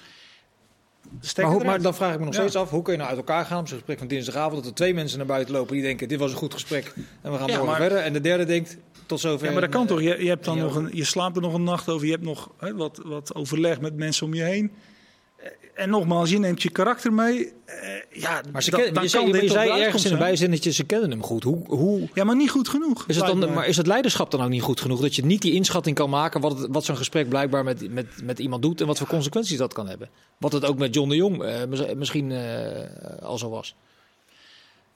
[1.36, 2.40] Maar, hoe- maar dan vraag ik me nog Ja.
[2.40, 4.66] steeds af, hoe kun je nou uit elkaar gaan op zo'n gesprek van dinsdagavond, dat
[4.66, 7.38] er twee mensen naar buiten lopen die denken, dit was een goed gesprek en we
[7.38, 7.98] gaan Ja, morgen maar- verder.
[7.98, 9.46] En de derde denkt, tot zover.
[9.46, 10.02] Ja, maar dat kan En, toch?
[10.02, 12.06] Je, je, hebt dan nog een, je slaapt er nog een nacht over.
[12.06, 14.72] Je hebt nog hè, wat, wat overleg met mensen om je heen.
[15.46, 15.52] Eh,
[15.84, 17.54] En nogmaals, je neemt je karakter mee.
[17.66, 17.88] Eh,
[18.22, 20.84] ja, Maar ze dan- kennen, dan je kan zei, je ergens in een bijzinnetje, ze
[20.84, 21.44] kennen hem goed.
[21.44, 23.04] Hoe, hoe Ja, maar niet goed genoeg.
[23.08, 25.02] is het dan, maar is het leiderschap dan ook niet goed genoeg?
[25.02, 28.06] Dat je niet die inschatting kan maken wat, het- wat zo'n gesprek blijkbaar met, met,
[28.24, 30.10] met iemand doet en wat voor consequenties dat kan hebben.
[30.40, 33.76] Wat het ook met John de Jong eh, mis- misschien eh, al zo was.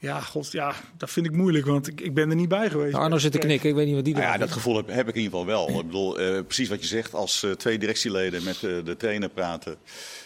[0.02, 2.92] Ja, god, ja, dat vind ik moeilijk, want ik, ik ben er niet bij geweest.
[2.92, 4.88] Nou, Arno zit te knikken, ik weet niet wat die Nou ja, dat gevoel heb,
[4.88, 5.80] heb ik in ieder geval wel.
[5.80, 9.30] Ik bedoel, eh, precies wat je zegt, als eh, twee directieleden met eh, de trainer
[9.30, 9.78] praten.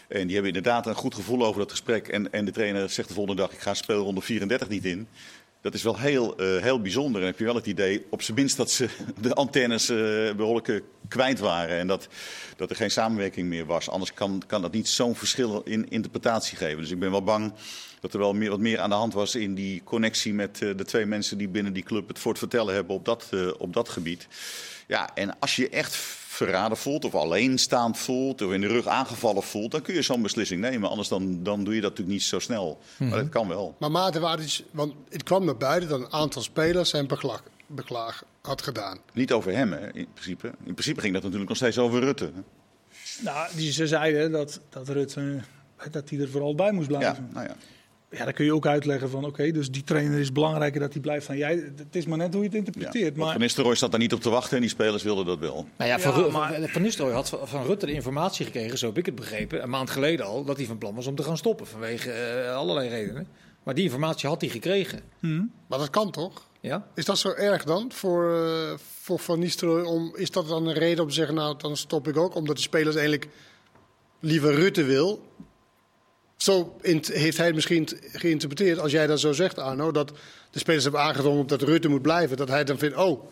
[0.07, 2.07] En die hebben inderdaad een goed gevoel over dat gesprek.
[2.07, 5.07] En, en de trainer zegt de volgende dag, ik ga speelronde 34 niet in.
[5.63, 7.21] Dat is wel heel, eh, heel bijzonder.
[7.21, 8.89] En heb je wel het idee, op zijn minst, dat ze
[9.21, 9.97] de antennes eh,
[10.35, 11.77] behoorlijk eh, kwijt waren.
[11.77, 12.07] En dat,
[12.55, 13.89] dat er geen samenwerking meer was.
[13.89, 16.81] Anders kan, kan dat niet zo'n verschil in interpretatie geven.
[16.81, 17.53] Dus ik ben wel bang
[18.03, 20.69] dat er wel meer, wat meer aan de hand was in die connectie met eh,
[20.77, 23.47] de twee mensen die binnen die club het voor het vertellen hebben op dat, eh,
[23.57, 24.27] op dat gebied.
[24.87, 29.43] Ja, en als je echt verraden voelt of alleenstaand voelt of in de rug aangevallen
[29.43, 30.89] voelt, dan kun je zo'n beslissing nemen.
[30.89, 32.79] Anders dan, dan doe je dat natuurlijk niet zo snel.
[32.97, 33.75] Maar dat kan wel.
[33.79, 34.21] Maar Maarten,
[34.71, 38.97] want het kwam naar buiten dat een aantal spelers hem beklag, beklag had gedaan.
[39.13, 40.47] Niet over hem, hè, in principe.
[40.47, 42.25] In principe ging dat natuurlijk nog steeds over Rutte.
[42.25, 42.41] hè.
[43.23, 45.41] Nou, die, ze zeiden dat, dat Rutte
[45.91, 47.27] dat hij er vooral bij moest blijven.
[47.27, 47.55] Ja, nou ja.
[48.17, 51.01] Ja, dan kun je ook uitleggen van oké, dus die trainer is belangrijker dat hij
[51.01, 51.71] blijft dan jij.
[51.75, 52.63] Het is maar net hoe je het ja.
[52.65, 53.15] interpreteert.
[53.15, 55.53] Maar Van Nistelrooy zat daar niet op te wachten en die spelers wilden dat wel.
[55.77, 58.97] Nou ja, Ja, van, maar- van, Nistelrooy had van, Rutte de informatie gekregen, zo heb
[58.97, 61.37] ik het begrepen, een maand geleden al, dat hij van plan was om te gaan
[61.37, 63.27] stoppen vanwege eh, allerlei redenen.
[63.63, 64.99] Maar die informatie had hij gekregen.
[65.67, 66.47] Maar dat kan toch?
[66.59, 66.87] Ja?
[66.95, 69.83] Is dat zo erg dan voor, eh, voor Van Nistelrooy?
[69.83, 72.35] Om, is dat dan een reden om te zeggen, nou dan stop ik ook?
[72.35, 73.27] Omdat de spelers eigenlijk
[74.19, 75.21] liever Rutte wil.
[76.43, 80.11] Zo heeft hij het misschien geïnterpreteerd, als jij dat zo zegt, Arno, dat
[80.51, 82.37] de spelers hebben aangedrongen op dat Rutte moet blijven.
[82.37, 83.23] Dat hij dan vindt, oh,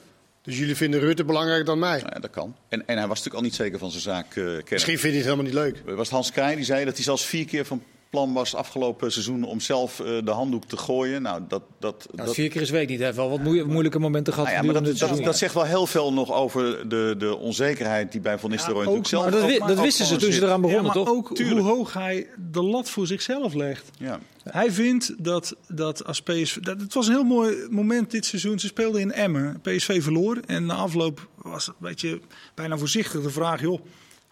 [0.42, 2.00] dus jullie vinden Rutte belangrijker dan mij.
[2.00, 2.56] Ja, dat kan.
[2.70, 4.64] En, en hij was natuurlijk al niet zeker van zijn zaak kennen.
[4.70, 5.82] Misschien vindt hij het helemaal niet leuk.
[5.86, 9.12] Was het Hans Krij die zei dat hij zelfs vier keer van plan was afgelopen
[9.12, 11.22] seizoen om zelf eh, de handdoek te gooien.
[11.22, 12.98] Nou, dat, dat, Nou, dat, vier keer is week niet.
[12.98, 14.48] Hij heeft wel wat moe- moeilijke momenten gehad.
[14.48, 18.22] nou ja, maar dat, dat, zegt wel heel veel nog over de, de onzekerheid die
[18.22, 20.32] bij Van Nistelrooy ook, natuurlijk zelf maar dat, wi- maar dat ook wisten ze toen
[20.32, 21.16] ze eraan begonnen, ja, maar toch?
[21.16, 21.60] ook Tuurlijk.
[21.60, 23.90] hoe hoog hij de lat voor zichzelf legt.
[23.98, 24.20] Ja.
[24.44, 26.56] Hij vindt dat, dat als PSV...
[26.58, 28.60] Dat, het was een heel mooi moment dit seizoen.
[28.60, 29.62] Ze speelden in Emmen.
[29.62, 30.40] PSV verloor.
[30.48, 32.20] En na afloop was het een beetje
[32.56, 33.62] bijna voorzichtig de vraag...
[33.62, 33.82] joh,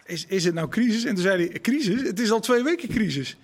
[0.06, 1.04] is, is het nou crisis?
[1.04, 2.02] En toen zei hij, crisis?
[2.02, 3.36] Het is al twee weken crisis.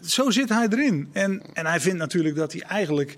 [0.00, 1.08] Zo zit hij erin.
[1.12, 3.16] En, en hij vindt natuurlijk dat hij eigenlijk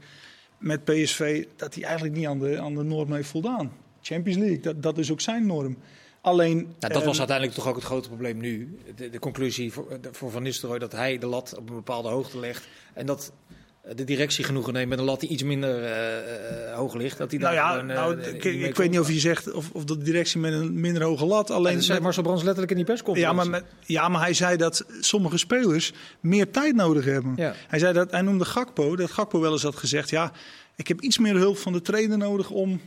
[0.59, 1.45] met PSV...
[1.57, 3.73] dat hij eigenlijk niet aan de, aan de norm heeft voldaan.
[4.01, 5.77] Champions League, dat, dat is ook zijn norm.
[6.21, 6.57] Alleen...
[6.57, 8.79] Nou, dat ehm, was uiteindelijk toch ook het grote probleem nu.
[8.97, 12.09] De, de conclusie voor, de- voor Van Nistelrooy dat hij de lat op een bepaalde
[12.09, 12.69] hoogte legt.
[12.95, 13.33] En dat
[13.95, 17.19] de directie genoegen neemt met een lat die iets minder eh, eh, hoog ligt.
[17.19, 19.85] Dat hij Nou daar ja, eh, nou, ik, weet niet of je zegt of, of
[19.85, 21.49] de directie met een minder hoge lat.
[21.49, 23.37] Ja, Alleen dat zei met- Marcel Brands letterlijk in die ja, persconferentie.
[23.51, 27.33] maar met, ja, maar hij zei dat sommige spelers meer tijd nodig hebben.
[27.37, 27.55] Ja.
[27.69, 30.33] Hij zei dat hij noemde Gakpo, dat Gakpo wel eens had gezegd: ja,
[30.77, 32.81] ik heb iets meer hulp van de trainer nodig om,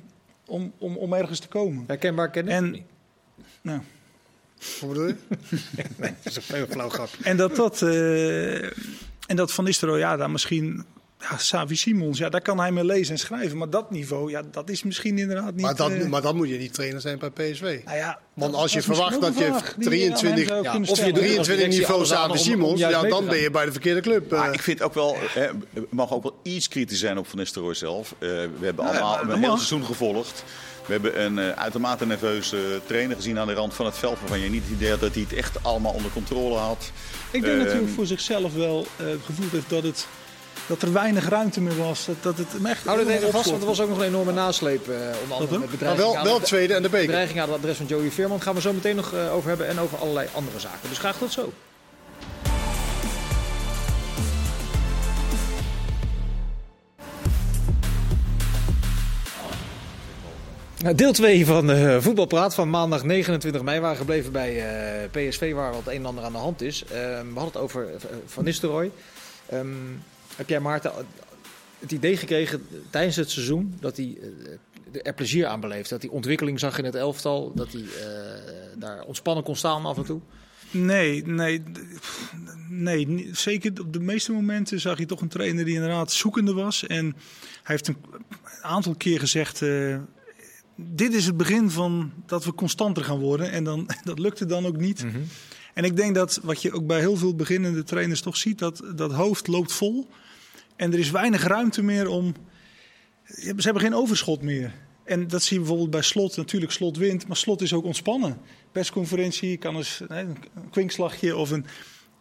[0.45, 1.83] om, om, om ergens te komen.
[1.87, 2.53] Herkenbaar kennen?
[2.53, 2.85] En,
[3.61, 3.79] nou,
[4.79, 5.15] Wat bedoel je?
[5.97, 7.09] nee, dat is een heel flauw grap.
[7.21, 8.69] en dat dat eh,
[9.31, 10.85] en dat Van Nistelrooy, ja, daar misschien.
[11.29, 13.57] Ja, Savi Simons, ja, daar kan hij mee lezen en schrijven.
[13.57, 15.61] Maar dat niveau, ja, dat is misschien inderdaad niet...
[15.61, 17.79] Maar, dat, eh, maar dan moet je niet trainer zijn bij PSV.
[17.85, 20.63] nou ja, Want als je verwacht dat je vraag die je aan hem 23 zou
[20.63, 21.13] ja, of je stellen.
[21.13, 24.01] doet- 23 directie niveau Savi om- om Simons, ja, dan ben je bij de verkeerde
[24.01, 24.31] club.
[24.31, 24.53] Maar eh.
[24.53, 25.47] ik vind ook wel, hè,
[25.89, 28.15] mogen ook wel iets kritisch zijn op Van Nistelrooy zelf.
[28.19, 29.55] Eh, we hebben allemaal een heel mag.
[29.57, 30.43] seizoen gevolgd.
[30.85, 34.19] We hebben een eh, uitermate nerveuze trainer gezien aan de rand van het veld.
[34.19, 36.91] Waarvan je niet het idee had dat hij het echt allemaal onder controle had.
[37.31, 40.07] Ik denk dat hij Ehm, ook voor zichzelf wel eh gevoeld heeft dat, het,
[40.67, 42.05] dat er weinig ruimte meer was.
[42.05, 44.05] Dat, dat het hem echt Hou dat even vast, want er was ook nog een
[44.05, 44.87] enorme nasleep.
[44.89, 47.05] eh onder andere met maar bedreiging, wel, aan, wel tweede en de beker.
[47.05, 48.41] bedreiging aan het adres van Joey Veerman.
[48.41, 50.89] gaan we zo meteen nog over hebben en over allerlei andere zaken.
[50.89, 51.53] Dus graag tot zo.
[60.81, 63.79] Deel 2 van eh Voetbalpraat van maandag 29 mei.
[63.79, 66.83] Waren gebleven bij eh, PSV, waar wat een en ander aan de hand is.
[66.83, 68.91] Ehm, we hadden het over eh, Van Nistelrooy.
[69.45, 69.67] Ehm,
[70.35, 70.91] heb jij, Maarten,
[71.79, 74.17] het idee gekregen tijdens het seizoen dat hij
[75.03, 75.89] er plezier aan beleefd?
[75.89, 77.51] Dat hij ontwikkeling zag in het elftal?
[77.55, 77.83] Dat hij
[78.77, 80.19] daar ontspannen kon staan af en toe?
[80.71, 81.63] Nee, nee,
[82.69, 86.87] nee, zeker op de meeste momenten zag je toch een trainer die inderdaad zoekende was.
[86.87, 87.15] En hij
[87.63, 87.97] heeft een,
[88.61, 89.61] aantal keer gezegd,
[90.85, 93.51] dit is het begin van dat we constanter gaan worden.
[93.51, 95.05] En dan, dat lukte dan ook niet.
[95.73, 98.83] En ik denk dat wat je ook bij heel veel beginnende trainers toch ziet, dat
[98.95, 100.07] dat hoofd loopt vol.
[100.75, 102.33] En er is weinig ruimte meer om.
[103.25, 104.73] Ze hebben geen overschot meer.
[105.03, 106.37] En dat zie je bijvoorbeeld bij Slot.
[106.37, 108.37] Natuurlijk, Slot wint, maar Slot is ook ontspannen.
[108.71, 110.37] Persconferentie kan eens hè, een
[110.69, 111.65] kwinkslagje of een.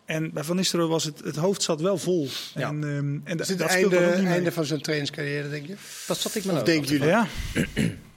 [0.05, 2.29] En bij Van Nistelrooy was het, het hoofd zat wel vol.
[2.55, 2.68] Ja.
[2.68, 5.75] En, ehm, en Is dat het speelt einde, er van zijn trainingscarrière, denk je?
[6.07, 7.07] Dat zat ik me ook denken jullie?
[7.07, 7.27] Ja,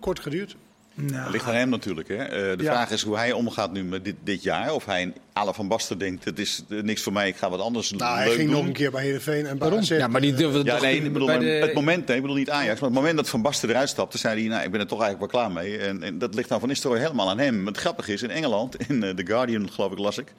[0.00, 0.56] kort geduurd.
[0.94, 2.08] Dat nou, ligt aan hem natuurlijk.
[2.08, 2.14] Hè.
[2.16, 2.72] Eh, de Ja.
[2.72, 4.72] vraag is hoe hij omgaat nu met dit, dit jaar.
[4.74, 7.50] Of hij in Alle van Basten denkt, het is eh, niks voor mij, ik ga
[7.50, 8.58] wat anders Nou, hij ging doen.
[8.58, 9.78] nog een keer bij Heerenveen en Waarom?
[9.78, 9.88] AZ.
[9.88, 12.36] Ja, maar die durfde Ja, nee, ik bedoel, bij de- het moment, nee, ik bedoel
[12.38, 14.80] niet Ajax, maar het moment dat Van Basten eruit stapte, zei hij, nou, ik ben
[14.80, 15.78] er toch eigenlijk wel klaar mee.
[15.78, 17.58] En, en dat ligt dan van Nistelrooy helemaal aan hem.
[17.62, 20.32] Maar het grappige is, in Engeland, in eh, The Guardian geloof ik, las ik,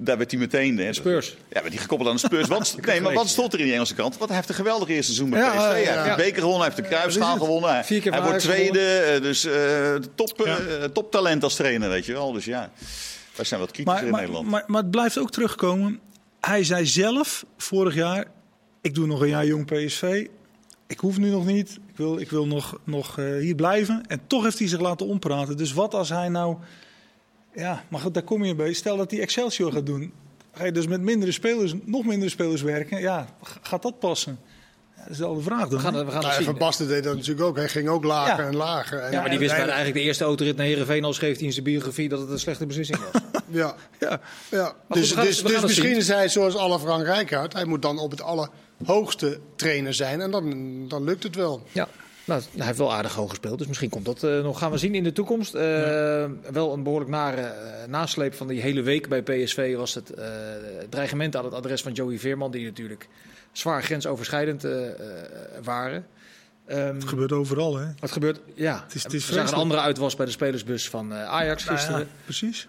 [0.00, 0.78] daar werd hij meteen...
[0.78, 1.36] hè, Spurs.
[1.50, 2.48] Ja, werd hij gekoppeld aan de Spurs.
[2.48, 4.18] Want, nee, maar wat stond er in die Engelse krant?
[4.18, 5.54] Hij heeft een geweldig eerste seizoen bij PSV.
[5.56, 6.02] ja, Hij ja.
[6.02, 7.70] heeft de beker gewonnen, hij heeft de Kruisschaal gewonnen.
[7.70, 10.56] Hij, Vier keer hij wordt tweede, eh, dus eh, top, Ja.
[10.58, 12.32] eh, toptalent als trainer, weet je wel.
[12.32, 12.70] Dus ja,
[13.36, 14.50] wij zijn wat kritischer maar, in maar, Nederland.
[14.50, 16.00] maar, maar het blijft ook terugkomen.
[16.40, 18.24] Hij zei zelf vorig jaar:
[18.80, 20.26] Ik doe nog een jaar jong PSV.
[20.86, 21.70] Ik hoef nu nog niet.
[21.70, 24.02] Ik wil, ik wil nog, nog eh, hier blijven.
[24.06, 25.56] En toch heeft hij zich laten ompraten.
[25.56, 26.56] Dus wat als hij nou.
[27.54, 28.72] Ja, maar goed, daar kom je bij.
[28.72, 30.12] Stel dat hij Excelsior gaat doen.
[30.52, 33.00] Ga je dus met mindere spelers, nog mindere spelers werken?
[33.00, 33.26] Ja,
[33.62, 34.38] gaat dat passen?
[34.96, 35.68] Ja, dat is wel de vraag dan.
[35.68, 36.50] We gaan, het- we gaan Nou, het zien.
[36.50, 37.56] Van Basten deed dat natuurlijk ook.
[37.56, 38.48] Hij ging ook lager Ja.
[38.50, 38.98] en lager.
[38.98, 41.36] En Ja, maar die wist bij en- eigenlijk de eerste autorit naar Heerenveen al schreef
[41.36, 43.22] hij in zijn biografie dat het een slechte beslissing was.
[43.50, 44.64] Ja, Ja, ja.
[44.86, 45.96] goed, Dus, dus, dus misschien zien.
[45.96, 47.52] is hij zoals alle Frank Rijkaard.
[47.52, 50.20] Hij moet dan op het allerhoogste trainer zijn.
[50.20, 51.62] En dan, dan lukt het wel.
[51.72, 51.88] Ja,
[52.28, 54.58] nou, hij heeft wel aardig hoog gespeeld, dus misschien komt dat eh, nog.
[54.58, 55.54] Gaan we zien in de toekomst.
[55.54, 55.62] Eh,
[56.52, 60.12] Wel een behoorlijk nare eh, nasleep van die hele week bij PSV was het
[60.90, 63.08] dreigement aan het adres van Joey Veerman, die natuurlijk
[63.52, 64.66] zwaar grensoverschrijdend
[65.62, 66.06] waren.
[66.66, 67.86] Ehm, het gebeurt overal, hè?
[67.98, 68.40] wat gebeurt?
[68.54, 71.64] Ja, Het is- het is we zagen een andere uitwas bij de spelersbus van Ajax
[71.64, 72.08] Nou ja, gisteren.
[72.24, 72.68] precies.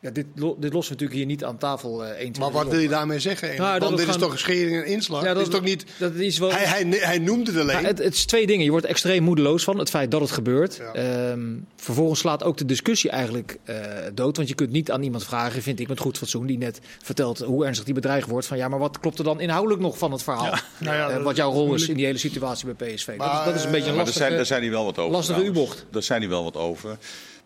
[0.00, 2.52] Ja, dit, lo- dit lossen we natuurlijk hier niet aan tafel eh 1, 2, Maar
[2.52, 2.70] wat op.
[2.70, 3.56] wil je daarmee zeggen?
[3.56, 5.24] Nou, Want dit is toch schering en inslag?
[5.24, 5.84] Ja, dat is toch niet...
[5.98, 6.50] Dat is wel...
[6.50, 7.80] Hij, hij, hij noemde het alleen.
[7.80, 8.64] Ja, het, het is twee dingen.
[8.64, 10.76] Je wordt extreem moedeloos van het feit dat het gebeurt.
[10.76, 10.92] Ja.
[10.92, 11.40] Ehm,
[11.76, 13.76] vervolgens slaat ook de discussie eigenlijk eh,
[14.14, 14.36] dood.
[14.36, 17.38] Want je kunt niet aan iemand vragen, vind ik met goed fatsoen, die net vertelt
[17.38, 18.46] hoe ernstig die bedreigd wordt.
[18.46, 20.54] Van ja, maar wat klopt er dan inhoudelijk nog van het verhaal?
[20.78, 23.16] nou ja, Eh, dat wat jouw rol is in die hele situatie bij PSV.
[23.16, 24.18] dat, is, dat is een beetje een Maar daar lastige...
[24.18, 25.12] zijn, daar zijn die wel wat over.
[25.12, 25.44] lastige.
[25.44, 25.86] U-bocht.
[25.90, 26.98] Daar zijn die wel wat over.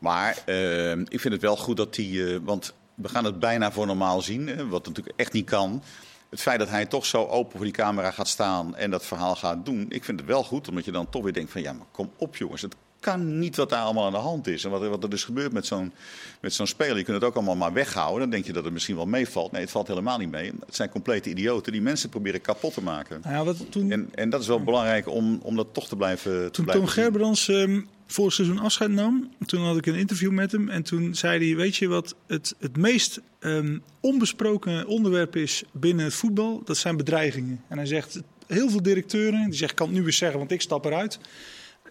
[0.02, 2.32] Maar eh, ik vind het wel goed dat die.
[2.34, 5.82] eh, want we gaan het bijna voor normaal zien, wat natuurlijk echt niet kan.
[6.30, 9.34] Het feit dat hij toch zo open voor die camera gaat staan en dat verhaal
[9.36, 9.86] gaat doen.
[9.88, 12.10] Ik vind het wel goed, omdat je dan toch weer denkt van ja, maar kom
[12.18, 12.62] op jongens.
[12.62, 14.64] Het kan niet wat daar allemaal aan de hand is.
[14.64, 15.92] En wat, er- wat er dus gebeurt met zo'n,
[16.40, 16.96] met zo'n speler.
[16.96, 18.20] Je kunt het ook allemaal maar weghouden.
[18.20, 19.52] Dan denk je dat het misschien wel meevalt.
[19.52, 20.52] Nee, het valt helemaal niet mee.
[20.66, 23.20] Het zijn complete idioten die mensen proberen kapot te maken.
[23.22, 25.96] Nou ja, wat toen, En, en dat is wel belangrijk om, om dat toch te
[25.96, 27.02] blijven te Toen blijven zien.
[27.02, 27.80] Gerbrands ehm
[28.12, 30.68] vorig seizoen afscheid nam, toen had ik een interview met hem.
[30.68, 36.04] En toen zei hij, weet je wat het, het meest ehm, onbesproken onderwerp is binnen
[36.04, 36.62] het voetbal?
[36.64, 37.60] Dat zijn bedreigingen.
[37.68, 40.50] En hij zegt, heel veel directeuren, die zeggen, ik kan het nu weer zeggen, want
[40.50, 41.18] ik stap eruit.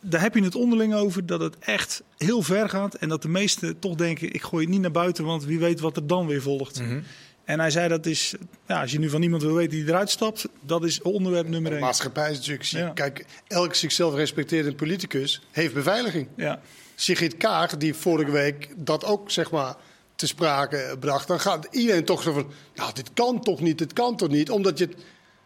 [0.02, 2.96] Daar heb je het onderling over dat het echt heel ver gaat.
[2.96, 5.80] En dat de meesten toch denken, ik gooi het niet naar buiten, want wie weet
[5.80, 6.82] wat er dan weer volgt.
[6.82, 7.00] Mhm.
[7.44, 8.34] En hij zei, dat is,
[8.68, 11.72] ja, als je nu van iemand wil weten die eruit stapt, dat is onderwerp nummer
[11.72, 11.82] één.
[11.82, 12.64] maatschappij is natuurlijk...
[12.64, 12.90] Ja.
[12.90, 16.28] Kijk, elke zichzelf respecterende politicus heeft beveiliging.
[16.36, 16.62] Ja.
[16.96, 19.76] Sigrid Kaag, die vorige week dat ook zeg maar
[20.16, 23.94] te sprake bracht, dan gaat iedereen toch zo van, nou dit kan toch niet, dit
[23.94, 24.96] kan toch niet, omdat je het,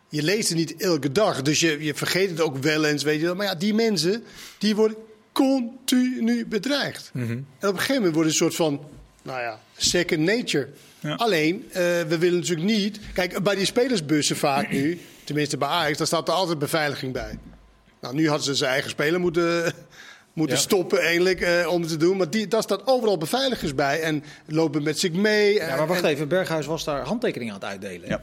[0.10, 3.20] je leest het niet elke dag, dus je, je vergeet het ook wel eens, weet
[3.20, 3.36] je wel.
[3.36, 4.24] Maar ja, die mensen,
[4.58, 4.98] die worden
[5.32, 7.10] continu bedreigd.
[7.14, 7.32] Mhm.
[7.32, 8.86] En op een gegeven moment wordt een soort van,
[9.26, 10.68] nou ja, second nature.
[11.00, 11.16] Ja.
[11.16, 15.98] Alleen, eh, we willen natuurlijk niet, kijk, bij die spelersbussen vaak nu, tenminste bij Ajax,
[15.98, 17.40] daar staat er altijd beveiliging bij.
[18.02, 19.74] Nou, nu hadden ze zijn eigen speler moeten,
[20.34, 20.62] moeten Ja.
[20.62, 22.18] stoppen eigenlijk eh, om het te doen.
[22.18, 25.54] Maar die, daar staat overal beveiligers bij en lopen met zich mee.
[25.54, 28.10] Ja, maar wacht en, even, Berghuis was daar handtekeningen aan het uitdelen.
[28.10, 28.22] Ja.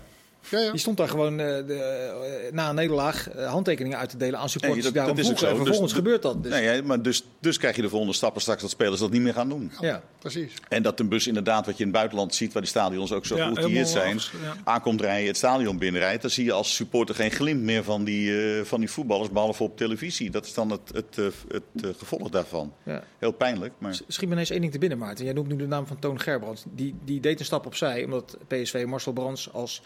[0.50, 0.70] Ja, ja.
[0.70, 4.38] Die stond daar gewoon eh, de, eh, na een nederlaag eh, handtekeningen uit te delen
[4.38, 5.59] aan supporters Nee, dat- daarom dat is ook vroegen.
[5.59, 5.70] En zo.
[5.72, 6.42] vervolgens Dus- gebeurt dat.
[6.42, 9.22] Dus, Nee, maar dus, dus krijg je de volgende stappen straks dat spelers dat niet
[9.22, 9.72] meer gaan doen.
[9.81, 10.02] ja.
[10.18, 10.52] Precies.
[10.68, 13.26] En dat een bus inderdaad, wat je in het buitenland ziet, waar die stadions ook
[13.26, 14.55] zo Ja, geoutilleerd zijn, af- ja.
[14.64, 16.22] aankomt rijden, het stadion binnenrijdt.
[16.22, 19.62] Dan zie je als supporter geen glimp meer van die, eh, van die voetballers, behalve
[19.62, 20.31] op televisie.
[20.31, 22.72] Dat is dan het, het, eh, het, gevolg daarvan.
[22.85, 23.02] Ja.
[23.18, 23.94] Heel pijnlijk, maar...
[24.09, 25.24] Schiet me ineens één ding te binnen, Maarten.
[25.24, 26.64] Jij noemt nu de naam van Toon Gerbrands.
[26.70, 29.83] Die, die deed een stap opzij, omdat PSV Marcel Brands als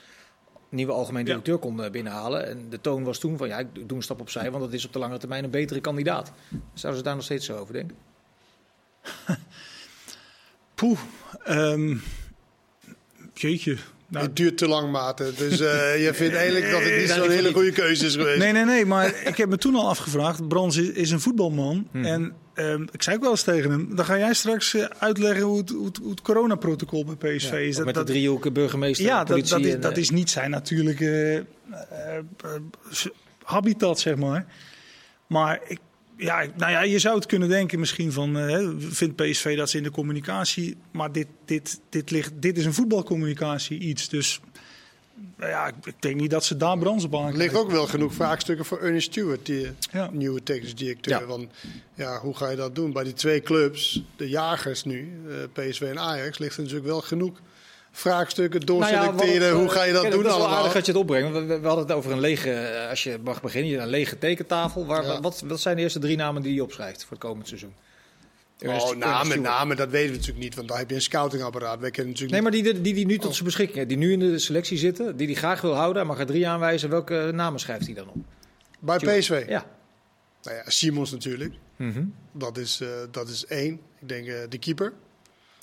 [0.68, 1.26] nieuwe algemeen Ja.
[1.28, 2.46] directeur kon eh, binnenhalen.
[2.46, 4.86] En de toon was toen van, ja, ik doe een stap opzij, want dat is
[4.86, 6.32] op de lange termijn een betere kandidaat.
[6.74, 7.96] Zouden ze daar nog steeds zo over denken?
[10.74, 10.98] Poeh.
[11.44, 11.96] ehm,
[13.34, 13.76] jeetje.
[14.08, 15.34] Nou, het duurt te lang, Maarten.
[15.36, 18.38] Dus eh, je vindt eigenlijk dat het niet zo'n hele goede keuze is geweest.
[18.38, 18.86] nee, nee, nee.
[18.86, 20.48] Maar ik heb me toen al afgevraagd.
[20.48, 21.88] Brands is, is een voetbalman.
[21.92, 23.96] En ehm, ik zei ook wel eens tegen hem.
[23.96, 27.50] Dan ga jij straks eh, uitleggen hoe het, hoe het, hoe het coronaprotocol bij PSV
[27.50, 27.76] Ja, is.
[27.76, 30.10] Dat, met dat, de driehoeken burgemeester, ja, dat, politie dat, is, en, dat eh, is
[30.10, 31.44] niet zijn natuurlijke
[31.90, 32.52] eh,
[33.42, 34.46] habitat, zeg maar.
[35.26, 35.78] Maar ik,
[36.16, 38.34] ja, nou ja, je zou het kunnen denken misschien van...
[38.34, 40.76] hè, vindt PSV dat ze in de communicatie...
[40.90, 44.08] Maar dit, dit, dit, ligt, dit is een voetbalcommunicatie iets.
[44.08, 44.40] Dus
[45.38, 48.64] ja, ik, denk niet dat ze daar brands op Er ligt ook wel genoeg vraagstukken
[48.64, 50.08] voor Ernest Stewart, die Ja.
[50.12, 51.20] nieuwe technisch directeur.
[51.20, 51.26] Ja.
[51.26, 51.50] Want
[51.94, 52.92] ja, hoe ga je dat doen?
[52.92, 55.34] Bij die twee clubs, de jagers nu, eh,
[55.68, 57.40] PSV en Ajax, ligt er natuurlijk wel genoeg
[57.92, 59.50] vraagstukken Nou ja, doorselecteren.
[59.52, 60.56] wat- hoe ga je dat doen Dat is wel allemaal?
[60.56, 61.32] aardig dat je het opbrengt.
[61.32, 64.86] We, we hadden het over een lege, eh, als je mag beginnen, een lege tekentafel.
[64.86, 65.20] Waar, Ja.
[65.20, 67.74] wat, wat zijn de eerste drie namen die je opschrijft voor het komend seizoen?
[68.64, 71.80] Oh, namen, namen, dat weten we natuurlijk niet, want daar heb je een scoutingapparaat.
[71.80, 74.12] Wij kennen natuurlijk Nee, maar die, die, die nu tot zijn beschikking heeft, die nu
[74.12, 76.90] in de selectie zitten, die hij graag wil houden, hij mag er drie aanwijzen.
[76.90, 78.16] Welke namen schrijft hij dan op?
[78.78, 79.44] bij PSV.
[79.48, 79.66] Ja.
[80.42, 81.54] Nou ja, Simons natuurlijk.
[81.76, 82.04] Mhm.
[82.32, 83.80] Dat is, eh, dat is één.
[84.00, 84.92] Ik denk eh, de keeper.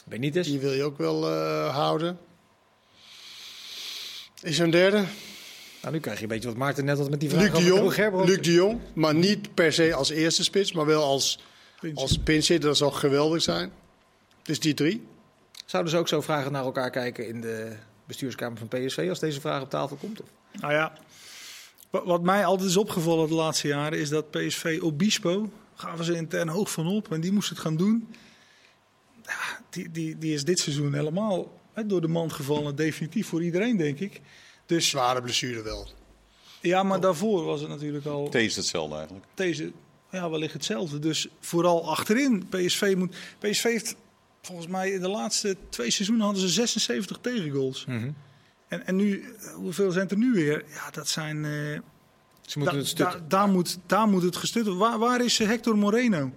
[0.06, 0.48] Benitez.
[0.48, 2.18] Die wil je ook wel eh, houden.
[4.42, 5.04] Is er een derde?
[5.82, 7.64] Nou, nu krijg je een beetje wat Maarten net had met die vraag Luc de
[7.64, 8.26] Jong.
[8.26, 8.80] Luc de Jong.
[8.94, 11.40] Maar niet per se als eerste spits, maar wel als,
[11.94, 12.70] als pinchitter.
[12.70, 13.72] Dat zou geweldig zijn.
[14.44, 15.08] Dus die drie.
[15.66, 19.42] Zouden ze ook zo vragen naar elkaar kijken in de bestuurskamer van PSV als deze
[19.42, 20.22] vraag op tafel komt?
[20.22, 20.28] Of?
[20.52, 20.94] Nou ja,
[21.90, 26.48] wat, mij altijd is opgevallen de laatste jaren is dat PSV Obispo gaven ze intern
[26.48, 28.08] hoog van op en die moest het gaan doen.
[29.26, 33.44] Ja, die, die, die is dit seizoen helemaal hè, door de mand gevallen, definitief voor
[33.44, 34.22] iedereen denk ik.
[34.66, 35.88] Dus Zware blessure wel.
[36.62, 39.26] ja, maar daarvoor was het natuurlijk al Thee is hetzelfde eigenlijk.
[39.34, 39.72] deze,
[40.14, 41.00] ja, wellicht hetzelfde.
[41.00, 43.96] Dus vooral achterin, PSV moet, PSV heeft
[44.42, 47.86] volgens mij in de laatste twee seizoenen hadden ze 76 tegengoals.
[48.68, 50.64] En, en nu, eh, hoeveel zijn er nu weer?
[50.74, 51.46] Ja, dat zijn.
[51.46, 51.52] eh,
[52.42, 54.82] Ze moeten Da- het da- daar, moet, daar moet het gestut worden.
[54.90, 56.32] Waar, waar is Hector Moreno?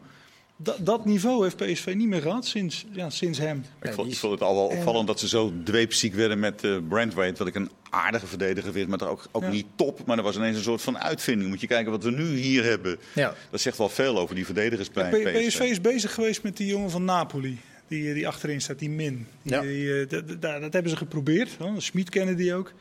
[0.58, 3.64] Dat, dat niveau heeft PSV niet meer gehad sinds, ja, sinds hem.
[3.82, 6.76] Ik vond, ik vond het al wel opvallend dat ze zo dweepziek werden met uh,
[6.88, 7.38] Brandweight.
[7.38, 9.48] Wat ik een aardige verdediger vind, maar ook, ook Ja.
[9.50, 10.06] niet top.
[10.06, 11.50] Maar er was ineens een soort van uitvinding.
[11.50, 12.98] Moet je kijken wat we nu hier hebben.
[13.12, 13.34] Ja.
[13.50, 15.46] Dat zegt wel veel over die verdedigers bij PSV.
[15.46, 17.58] PSV is bezig geweest met die jongen van Napoli.
[17.88, 19.26] Die, die achterin staat, die Min.
[19.42, 19.60] Die, Ja.
[19.60, 21.50] die, eh, dat, dat, dat hebben ze geprobeerd.
[21.58, 21.80] Hè.
[21.80, 22.72] Schmid kennen die ook.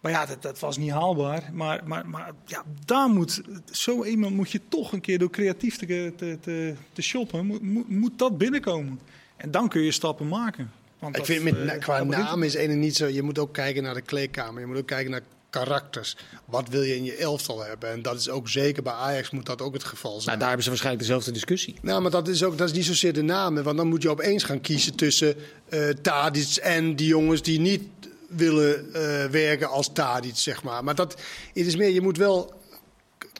[0.00, 1.50] Maar ja, dat, dat was niet haalbaar.
[1.52, 5.76] Maar, maar, maar ja, daar moet, zo iemand moet je toch een keer door creatief
[5.76, 9.00] te, te, te, te shoppen, moet, moet, moet dat binnenkomen.
[9.36, 10.70] En dan kun je stappen maken.
[10.98, 13.06] Want Ik dat, vind met, eh, qua naam is ene niet zo.
[13.06, 14.60] Je moet ook kijken naar de kleedkamer.
[14.60, 16.16] Je moet ook kijken naar karakters.
[16.44, 17.90] Wat wil je in je elftal hebben?
[17.90, 20.24] En dat is ook zeker bij Ajax moet dat ook het geval zijn.
[20.26, 21.74] Nou, daar hebben ze waarschijnlijk dezelfde discussie.
[21.82, 23.64] Nou, maar dat is, ook, dat is niet zozeer de namen.
[23.64, 25.36] Want dan moet je opeens gaan kiezen tussen
[25.68, 27.82] eh Tadic en die jongens die niet
[28.28, 30.84] willen eh, werken als Tadic, zeg maar.
[30.84, 31.12] Maar dat,
[31.54, 32.54] het is meer, je moet wel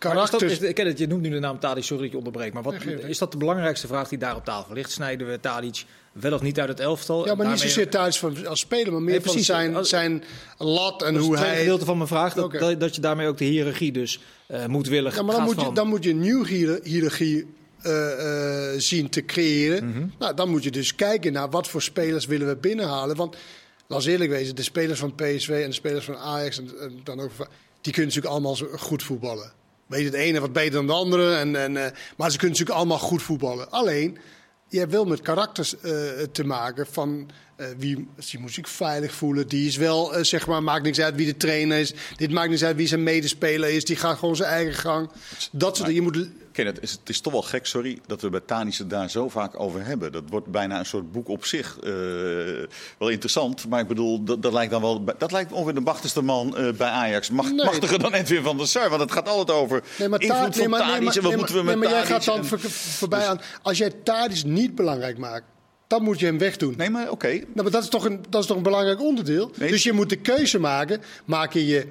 [0.03, 2.19] is dat, is, ik ken het, je noemt nu de naam Tadic, sorry dat je
[2.19, 2.55] onderbreekt.
[2.55, 2.75] Maar wat,
[3.07, 4.91] is dat de belangrijkste vraag die daar op tafel ligt?
[4.91, 7.27] Snijden we Tadic wel of niet uit het elftal?
[7.27, 9.47] ja, maar niet zozeer Tadic van, als speler, maar meer Nee, van precies.
[9.47, 10.25] zijn, zijn
[10.59, 11.57] lat en Dat hoe hij...
[11.57, 12.35] gedeelte van mijn vraag.
[12.35, 15.61] Dat, dat, dat je daarmee ook de hiërarchie dus eh moedwillig Ja, maar dan moet,
[15.61, 17.47] je, dan moet je een nieuwe hiërarchie
[17.83, 19.89] eh, zien te creëren.
[19.89, 20.07] Mhm.
[20.19, 23.17] Nou, dan moet je dus kijken naar wat voor spelers willen we binnenhalen.
[23.17, 23.37] Want,
[23.87, 26.59] laat eerlijk wezen, de spelers van PSV en de spelers van Ajax...
[26.59, 27.31] En, dan ook,
[27.81, 29.53] die kunnen natuurlijk allemaal goed voetballen.
[29.87, 31.37] Weet het ene wat beter dan de andere.
[31.37, 33.71] En, en, eh, maar ze kunnen natuurlijk allemaal goed voetballen.
[33.71, 34.19] Alleen,
[34.69, 35.93] je hebt wel met karakters eh,
[36.33, 37.31] te maken van...
[37.57, 39.49] eh, wie, die moet zich veilig voelen.
[39.49, 41.93] Die is wel, eh, zeg maar, maakt niks uit wie de trainer is.
[42.17, 43.85] Dit maakt niks uit wie zijn medespeler is.
[43.85, 45.11] Die gaat gewoon zijn eigen gang.
[45.53, 45.91] Dat soort.
[45.95, 48.79] Je moet Ken het, is, het is toch wel gek, sorry, dat we bij Tanis
[48.79, 50.13] het daar zo vaak over hebben.
[50.13, 51.79] Dat wordt bijna een soort boek op zich.
[51.79, 51.91] eh,
[52.99, 55.05] wel interessant, maar ik bedoel, dat, dat lijkt dan wel.
[55.19, 57.31] Dat lijkt ongeveer de machtigste man bij Ajax.
[57.31, 57.55] Nee.
[57.55, 60.55] Machtiger dan Edwin van der Sar, want het gaat altijd over Nee, maar, Ta- invloed
[60.55, 62.25] nee, van maar, nee, Tadic maar, en wat moeten we met nee, maar jij gaat
[62.25, 63.41] dan en- voor- voorbij aan.
[63.63, 65.45] Als jij Tadic niet belangrijk maakt,
[65.87, 66.75] dan moet je hem wegdoen.
[66.77, 67.29] Nee, maar oké.
[67.29, 69.51] Nou, maar dat is, toch een, dat is toch een belangrijk onderdeel?
[69.55, 69.71] Nee.
[69.71, 71.01] Dus je moet de keuze maken.
[71.25, 71.87] Maak je je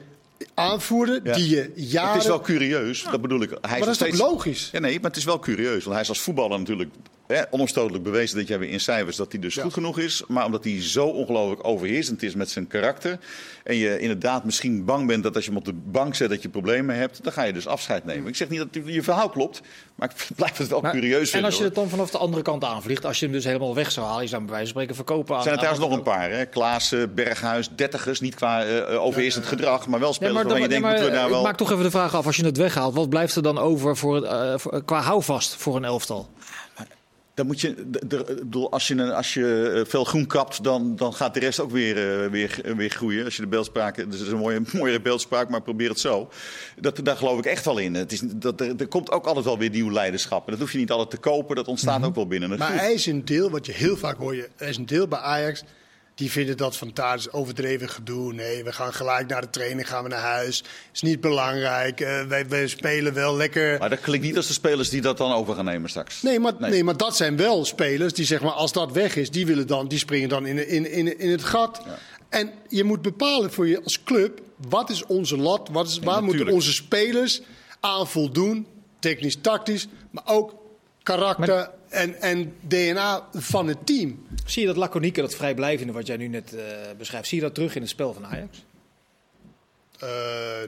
[0.54, 1.34] aanvoerder Ja.
[1.34, 2.12] die je jaren...
[2.14, 3.50] Het is wel curieus, dat bedoel ik.
[3.50, 4.70] Hij maar dat is toch steeds- logisch?
[4.72, 5.82] Ja, nee, maar het is wel curieus.
[5.84, 6.90] Want hij is als voetballer natuurlijk
[7.28, 9.62] hè, onomstotelijk bewezen dat jij weer in cijfers dat hij dus Ja.
[9.64, 10.24] goed genoeg is.
[10.28, 13.20] Maar omdat hij zo ongelooflijk overheersend is met zijn karakter.
[13.64, 16.42] En je inderdaad misschien bang bent dat als je hem op de bank zet dat
[16.42, 17.24] je problemen hebt.
[17.24, 18.28] Dan ga je dus afscheid nemen.
[18.28, 19.62] Ik zeg niet dat je verhaal klopt,
[19.96, 21.46] maar ik blijf het wel Maar- curieus En vinden.
[21.46, 21.70] als je hoor.
[21.72, 24.22] het dan vanaf de andere kant aanvliegt, als je hem dus helemaal weg zou halen,
[24.22, 25.38] je zou hem bij wijze van spreken verkopen aan.
[25.38, 26.32] Er zijn er trouwens nog een paar.
[26.32, 26.46] Hè?
[26.46, 28.20] Klaassen, Berghuis, dertigers.
[28.20, 30.92] Niet qua eh, overheersend gedrag, maar wel Nee, spelers maar, waarvan je dan, denkt, nee,
[30.96, 31.44] moeten we daar ik wel...
[31.44, 33.98] maak toch even de vraag af, als je het weghaalt, wat blijft er dan over
[33.98, 36.30] voor het, eh, voor- qua houvast voor een elftal?
[37.36, 41.14] Dan moet je, bedoel, als je, een- als je eh, veel groen kapt, dan, dan
[41.14, 43.26] gaat de rest ook weer, eh, weer, weer groeien.
[43.26, 46.30] Als je de beeldspraak, dat is een mooie, mooiere beeldspraak, maar probeer het zo.
[46.80, 47.94] Dat, daar geloof ik echt wel in.
[47.94, 50.46] Het is, dat, er, er komt ook altijd wel weer nieuw leiderschap.
[50.46, 52.94] En dat hoef je niet altijd te kopen, dat ontstaat ook wel binnen Maar hij
[52.94, 55.64] is een deel, wat je heel vaak hoor je, er is een deel bij Ajax.
[56.16, 58.34] Die vinden dat van Tadic overdreven gedoe.
[58.34, 60.64] Nee, we gaan gelijk naar de training, gaan we naar huis.
[60.94, 62.00] Is niet belangrijk.
[62.02, 63.80] Eh, wij, wij spelen wel lekker.
[63.80, 66.22] Maar dat klinkt niet als de spelers die dat dan over gaan nemen straks.
[66.22, 66.70] Nee maar, Nee.
[66.70, 66.84] nee.
[66.84, 69.88] maar dat zijn wel spelers die zeg maar, als dat weg is, die, willen dan,
[69.88, 71.82] die springen dan in, in, in, in het gat.
[72.30, 75.70] En je moet bepalen voor je als club, wat is onze lat?
[75.72, 77.42] Wat is, waar moeten onze spelers
[77.80, 78.68] aan voldoen?
[79.00, 80.56] Technisch, tactisch, maar ook
[81.06, 84.28] karakter en, en DNA van het team.
[84.46, 86.64] Zie je dat laconieke, dat vrijblijvende wat jij nu net eh,
[86.98, 88.66] beschrijft, zie je dat terug in het spel van Ajax?
[90.00, 90.10] Eh,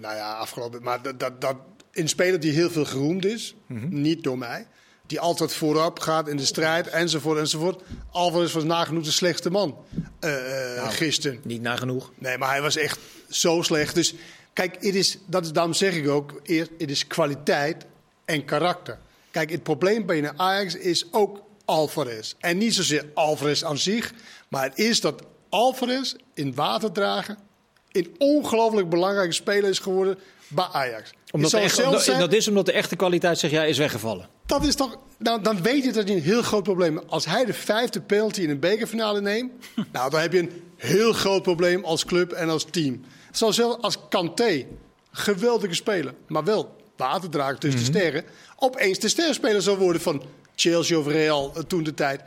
[0.01, 0.83] nou ja, afgelopen.
[0.83, 1.55] Maar dat, dat, dat,
[1.91, 3.55] een speler die heel veel geroemd is,
[3.89, 4.67] niet door mij.
[5.05, 7.81] Die altijd voorop gaat in de strijd, enzovoort, enzovoort.
[8.11, 9.77] Alvarez was nagenoeg de slechtste man
[10.19, 11.39] eh, eh, gisteren.
[11.43, 12.11] Niet nagenoeg.
[12.15, 13.95] Nee, maar hij was echt zo slecht.
[13.95, 14.13] Dus
[14.53, 17.85] kijk, het is, dat is, daarom zeg ik ook eerst, het is kwaliteit
[18.25, 18.97] en karakter.
[19.37, 22.33] Kijk, het probleem bij Ajax is ook Alvarez.
[22.39, 24.13] En niet zozeer Alvarez aan zich,
[24.47, 27.37] maar het is dat Alvarez in water dragen
[27.91, 31.11] een ongelooflijk belangrijke speler is geworden bij Ajax.
[31.31, 33.77] Omdat de echte- zelfs omdat- zijn- dat is omdat de echte kwaliteit, zeg jij, is
[33.77, 34.27] weggevallen.
[34.45, 37.11] dat is toch, nou, dan weet je dat je een heel groot probleem hebt.
[37.11, 39.51] Als hij de vijfde penalty in een bekerfinale neemt,
[39.93, 43.01] nou, dan heb je een heel groot probleem als club en als team.
[43.31, 44.65] Zoals zelfs als Kanté,
[45.11, 47.91] geweldige speler, maar wel waterdrager tussen Mhm.
[47.91, 48.23] de sterren,
[48.55, 50.23] opeens de sterspeler zou worden van
[50.55, 52.21] Chelsea of Real eh, toen de tijd.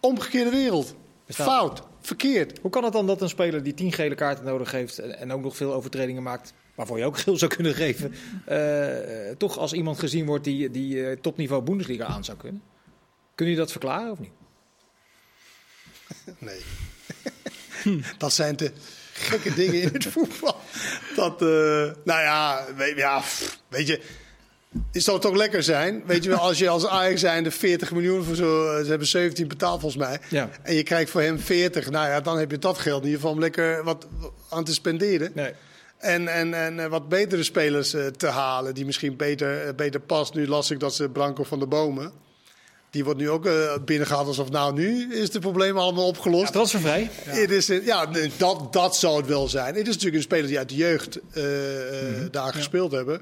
[0.00, 0.94] Omgekeerde wereld.
[1.26, 2.58] Bestaat- Fout, verkeerd.
[2.62, 5.42] Hoe kan het dan dat een speler die tien gele kaarten nodig heeft en, ook
[5.42, 8.14] nog veel overtredingen maakt, waarvoor je ook geel zou kunnen geven,
[8.44, 12.62] eh, toch als iemand gezien wordt die, die eh, topniveau Bundesliga aan zou kunnen?
[13.34, 14.30] Kun je dat verklaren of niet?
[16.38, 16.60] Nee.
[18.18, 18.72] dat zijn de
[19.16, 20.56] gekke dingen in het voetbal.
[21.14, 21.48] Dat, eh,
[22.04, 23.22] nou ja, weet, ja,
[23.68, 24.00] weet je.
[24.92, 27.92] Het zou toch lekker zijn, weet je wel, als je als Ajax zijn de 40
[27.92, 30.50] miljoen voor zo, eh, ze hebben 17 betaald volgens mij, Ja.
[30.62, 33.20] en je krijgt voor hem 40, nou ja, dan heb je dat geld in ieder
[33.20, 34.06] geval om lekker wat
[34.50, 35.30] aan te spenderen.
[35.34, 35.52] Nee.
[35.98, 40.34] En, en, en eh, wat betere spelers te halen, die misschien beter, beter past.
[40.34, 42.12] Nu las ik dat ze Branco van de Bomen,
[42.96, 46.52] die wordt nu ook eh, binnengehaald alsof nou nu is het probleem allemaal opgelost.
[46.52, 47.10] Transfervrij.
[47.24, 49.74] Het is, ja, dat, dat zou het wel zijn.
[49.74, 52.30] Het is natuurlijk een speler die uit de jeugd eh, eh, Mhm.
[52.30, 53.20] daar gespeeld hebben.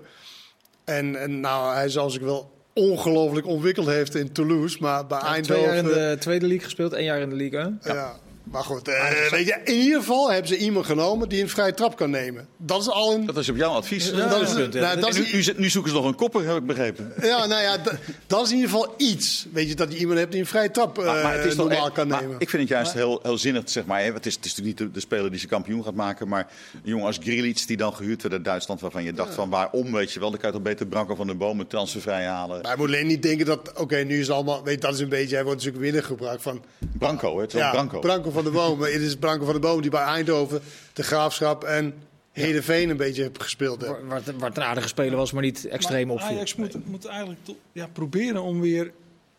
[0.84, 5.60] En, en nou, hij zal zich wel ongelooflijk ontwikkeld heeft in Toulouse, maar bij Twee
[5.60, 5.76] jaar Eindhoven...
[5.76, 7.80] in de tweede league gespeeld, één jaar in de League 1.
[7.84, 8.16] ja.
[8.44, 11.74] Maar goed, eh, weet je, in ieder geval hebben ze iemand genomen die een vrije
[11.74, 12.48] trap kan nemen.
[12.56, 13.26] Dat is al een...
[13.26, 14.10] Dat is op jouw advies.
[14.10, 14.80] Ja, dat is, punt, ja.
[14.80, 16.66] nou, dat En is, nu, nu, zit- nu zoeken ze nog een kopper, heb ik
[16.66, 17.12] begrepen.
[17.22, 17.94] ja, nou ja, dat,
[18.26, 19.46] dat is in ieder geval iets.
[19.52, 21.54] Weet je, dat je iemand hebt die een vrije trap eh, Maar, maar het is
[21.54, 22.36] toch normaal kan maar nemen.
[22.40, 24.00] Ik vind het juist heel, heel zinnig, zeg maar.
[24.02, 24.12] hè.
[24.12, 26.28] Het is, het is natuurlijk niet de, de speler die zijn kampioen gaat maken.
[26.28, 28.80] Maar een jongen als Grilic, die dan gehuurd werd uit Duitsland...
[28.80, 30.30] waarvan je dacht van waarom, weet je wel.
[30.30, 32.56] Dan kan je toch beter Branko van den Bomen transfervrij halen.
[32.60, 34.94] Maar hij moet alleen niet denken dat, oké, nu is het allemaal, weet je, dat
[34.94, 36.62] is een beetje, hij wordt natuurlijk binnengebracht van,
[36.98, 37.40] Branko, hè?
[37.40, 38.00] Het is wel ja, Branko.
[38.34, 38.92] Van de Bomen.
[38.92, 40.60] Het is Branko van de Bomen die bij Eindhoven,
[40.92, 41.94] de Graafschap en
[42.32, 43.80] Heerenveen een beetje heeft gespeeld.
[43.80, 43.92] heeft.
[43.92, 46.30] Waar, waar, waar het een aardige speler was, maar niet extreem Maar opviel.
[46.36, 48.92] Ajax moet, moet eigenlijk to- ja, proberen om weer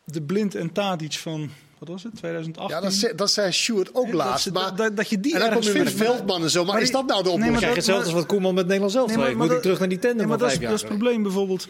[0.05, 2.75] de Blind en Tadic van, wat was het, 2018?
[2.75, 4.51] Ja, dat, zei- dat zei Sjoerd ook laatst.
[4.51, 5.93] maar, dat, dat je die en dan kom je met.
[5.93, 6.63] Veldman en zo.
[6.63, 7.51] Maar, Maar is dat nou de Nee, oplossing?
[7.51, 9.55] maar krijg je dat- hetzelfde als wat Koeman met Nederland zelf Nee, maar- maar Moet
[9.55, 11.67] ik terug naar die tender Nee, maar dat, is, vijf dat is het probleem bijvoorbeeld.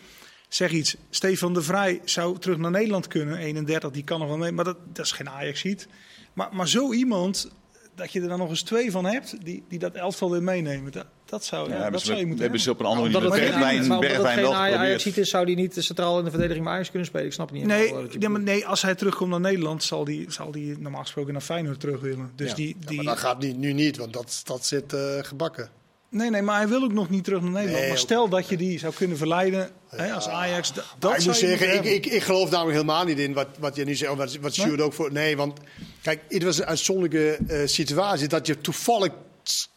[0.56, 3.38] Zeg iets, Stefan de Vrij zou terug naar Nederland kunnen.
[3.38, 4.51] 31, die kan nog wel mee.
[4.51, 5.88] Maar dat, dat is geen Ajax-ziet.
[6.34, 7.51] Maar, maar zo iemand,
[7.95, 10.91] dat je er dan nog eens twee van hebt, die, die dat elftal weer meenemen.
[10.91, 12.86] Dat, dat zou, ja, Ja, hebben dat ze, zou je moeten hebben ze hebben.
[12.88, 15.01] op een andere manier het met geen, Bergwijn, maar wel Ajax geprobeerd.
[15.01, 17.26] ziet is, zou hij niet centraal in de verdediging bij Ajax kunnen spelen.
[17.26, 18.41] Ik snap het niet Nee, maar bedoelt.
[18.43, 22.01] nee, als hij terugkomt naar Nederland, zal hij zal die normaal gesproken naar Feyenoord terug
[22.01, 22.32] willen.
[22.36, 22.56] Dus Ja.
[22.56, 25.70] die, die, Maar dat gaat niet, nu niet, want dat, dat zit eh, gebakken.
[26.16, 27.80] Nee, nee, maar hij wil ook nog niet terug naar Nederland.
[27.80, 30.74] Nee, maar stel dat je die zou kunnen verleiden hè, als Ajax.
[30.74, 33.34] Dat Maar ik zou moet je zeggen, ik, ik, ik geloof namelijk helemaal niet in
[33.34, 34.16] wat, wat je nu zegt.
[34.16, 35.11] Wat, wat Sjoerd ook voor.
[35.11, 35.59] Nee, want
[36.01, 39.11] kijk, het was een uitzonderlijke eh, situatie dat je toevallig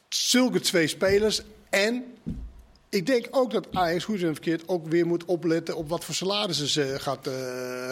[0.08, 2.04] zulke twee spelers en.
[2.90, 6.14] Ik denk ook dat Ajax, goed en verkeerd, ook weer moet opletten op wat voor
[6.14, 7.32] salarissen ze gaat, eh,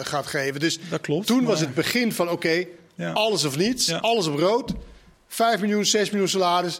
[0.05, 0.59] gaat geven.
[0.59, 3.11] Dus Dat klopt, toen was het begin van oké, Ja.
[3.11, 3.97] alles of niets, Ja.
[3.97, 4.71] alles op rood.
[5.27, 6.79] 5 miljoen, 6 miljoen salaris,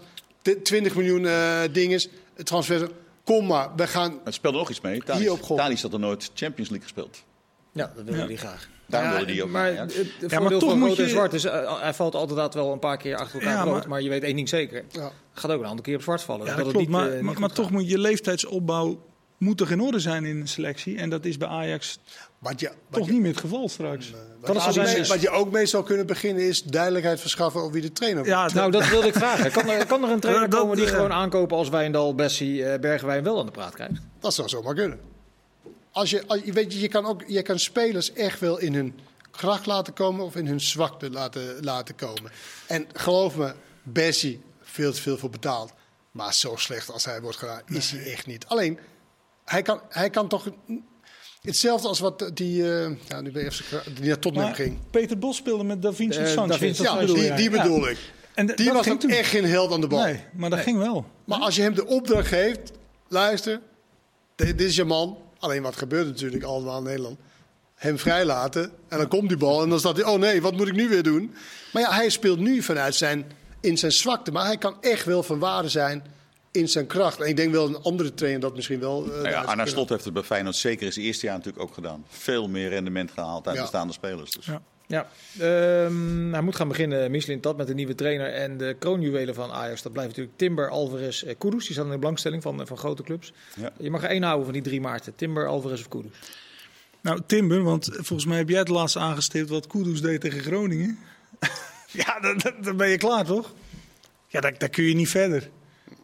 [0.64, 2.10] 20 miljoen eh dinges,
[2.44, 2.90] transfer.
[3.24, 5.00] Kom maar, we gaan het speelde nog iets mee.
[5.04, 5.60] Thalys, Hier op grond.
[5.60, 7.24] Thalys had er nooit Champions League gespeeld.
[7.72, 8.28] Ja, dat willen Ja.
[8.28, 8.70] die graag.
[8.86, 11.10] Daarom Ja, wilde die ook Maar naar het het maar toch van moet en je-
[11.10, 13.74] zwart is, eh, hij valt altijd wel een paar keer achter elkaar Ja, rood.
[13.80, 14.86] maar- Maar, je weet één ding zeker.
[14.92, 15.12] Ja.
[15.34, 16.46] Gaat ook een aantal keer op zwart vallen.
[16.46, 16.88] Ja, dat dat het klopt.
[16.90, 19.00] niet, maar eh, niet maar, toch moet je leeftijdsopbouw
[19.38, 20.98] moet er in orde zijn in de selectie.
[20.98, 22.00] En dat is bij Ajax
[22.40, 24.12] wat je, wat toch je, niet meer het geval straks.
[24.42, 27.74] Kan Wat, je mee- wat je ook mee zou kunnen beginnen is duidelijkheid verschaffen over
[27.74, 28.52] wie de trainer wordt.
[28.54, 29.52] Ja, Nou, dat wilde ik vragen.
[29.52, 32.66] Kan er, kan er een trainer dat, komen die eh, gewoon aankopen als Wijndal, Bessie,
[32.66, 33.94] eh, Bergwijn wel aan de praat krijgt?
[34.20, 35.00] Dat zou zomaar kunnen.
[35.92, 38.74] Als je, als, je- weet je, je kan ook je kan spelers echt wel in
[38.74, 39.00] hun
[39.32, 42.32] kracht laten komen of in hun zwakte laten, laten komen.
[42.68, 45.74] En geloof me, Bessie, veel te veel voor betaald.
[46.12, 48.46] Maar zo slecht als hij wordt gedaan, is hij echt niet.
[48.48, 48.80] Alleen,
[49.50, 50.48] hij kan, hij kan toch...
[51.42, 54.78] Hetzelfde als wat die, eh ja, nu ben je even, die naar Tottenham maar ging.
[54.92, 56.52] Peter Bos speelde met Da Vinci Eh, Sanchez.
[56.52, 57.50] Da Vinci Dat Ja, bedoel die, Ja.
[57.64, 57.98] bedoel ik.
[58.34, 60.04] En Die was ook echt geen held aan de bal.
[60.04, 61.06] Nee, maar dat ging wel.
[61.26, 62.72] Maar als je hem de opdracht geeft,
[63.08, 63.60] luister,
[64.36, 65.18] dit, dit is je man.
[65.40, 67.18] Alleen wat gebeurt natuurlijk allemaal in Nederland.
[67.76, 70.68] Hem vrijlaten en dan komt die bal en dan staat hij, oh nee, wat moet
[70.68, 71.36] ik nu weer doen?
[71.74, 73.32] Maar ja, hij speelt nu vanuit zijn,
[73.62, 76.04] in zijn zwakte, maar hij kan echt wel van waarde zijn
[76.58, 77.20] in zijn kracht.
[77.22, 79.04] En ik denk wel een andere trainer dat misschien wel.
[79.06, 79.66] eh, Nou ja, Arna.
[79.66, 82.06] Slot heeft het bij Feyenoord zeker in zijn eerste jaar natuurlijk ook gedaan.
[82.10, 83.62] Veel meer rendement gehaald uit Ja.
[83.62, 84.32] bestaande spelers.
[84.32, 84.46] Dus.
[84.46, 84.62] Ja.
[84.90, 85.08] Ja,
[85.40, 88.34] ehm, hij moet gaan beginnen, Michelin Tat, met een nieuwe trainer.
[88.34, 91.64] En de kroonjuwelen van Ajax, dat blijft natuurlijk Timber, Alvarez, eh, Kudus.
[91.66, 93.34] Die staan in de belangstelling van, eh, van grote clubs.
[93.60, 93.72] Ja.
[93.80, 95.16] Je mag er één houden van die drie maarten.
[95.16, 96.12] Timber, Alvarez of Kudus.
[97.02, 101.00] Nou, Timber, want volgens mij heb jij het laatst aangestipt wat Kudus deed tegen Groningen.
[101.92, 103.54] ja, dan, dan- dan ben je klaar, toch?
[104.28, 105.50] Ja, daar, daar kun je niet verder.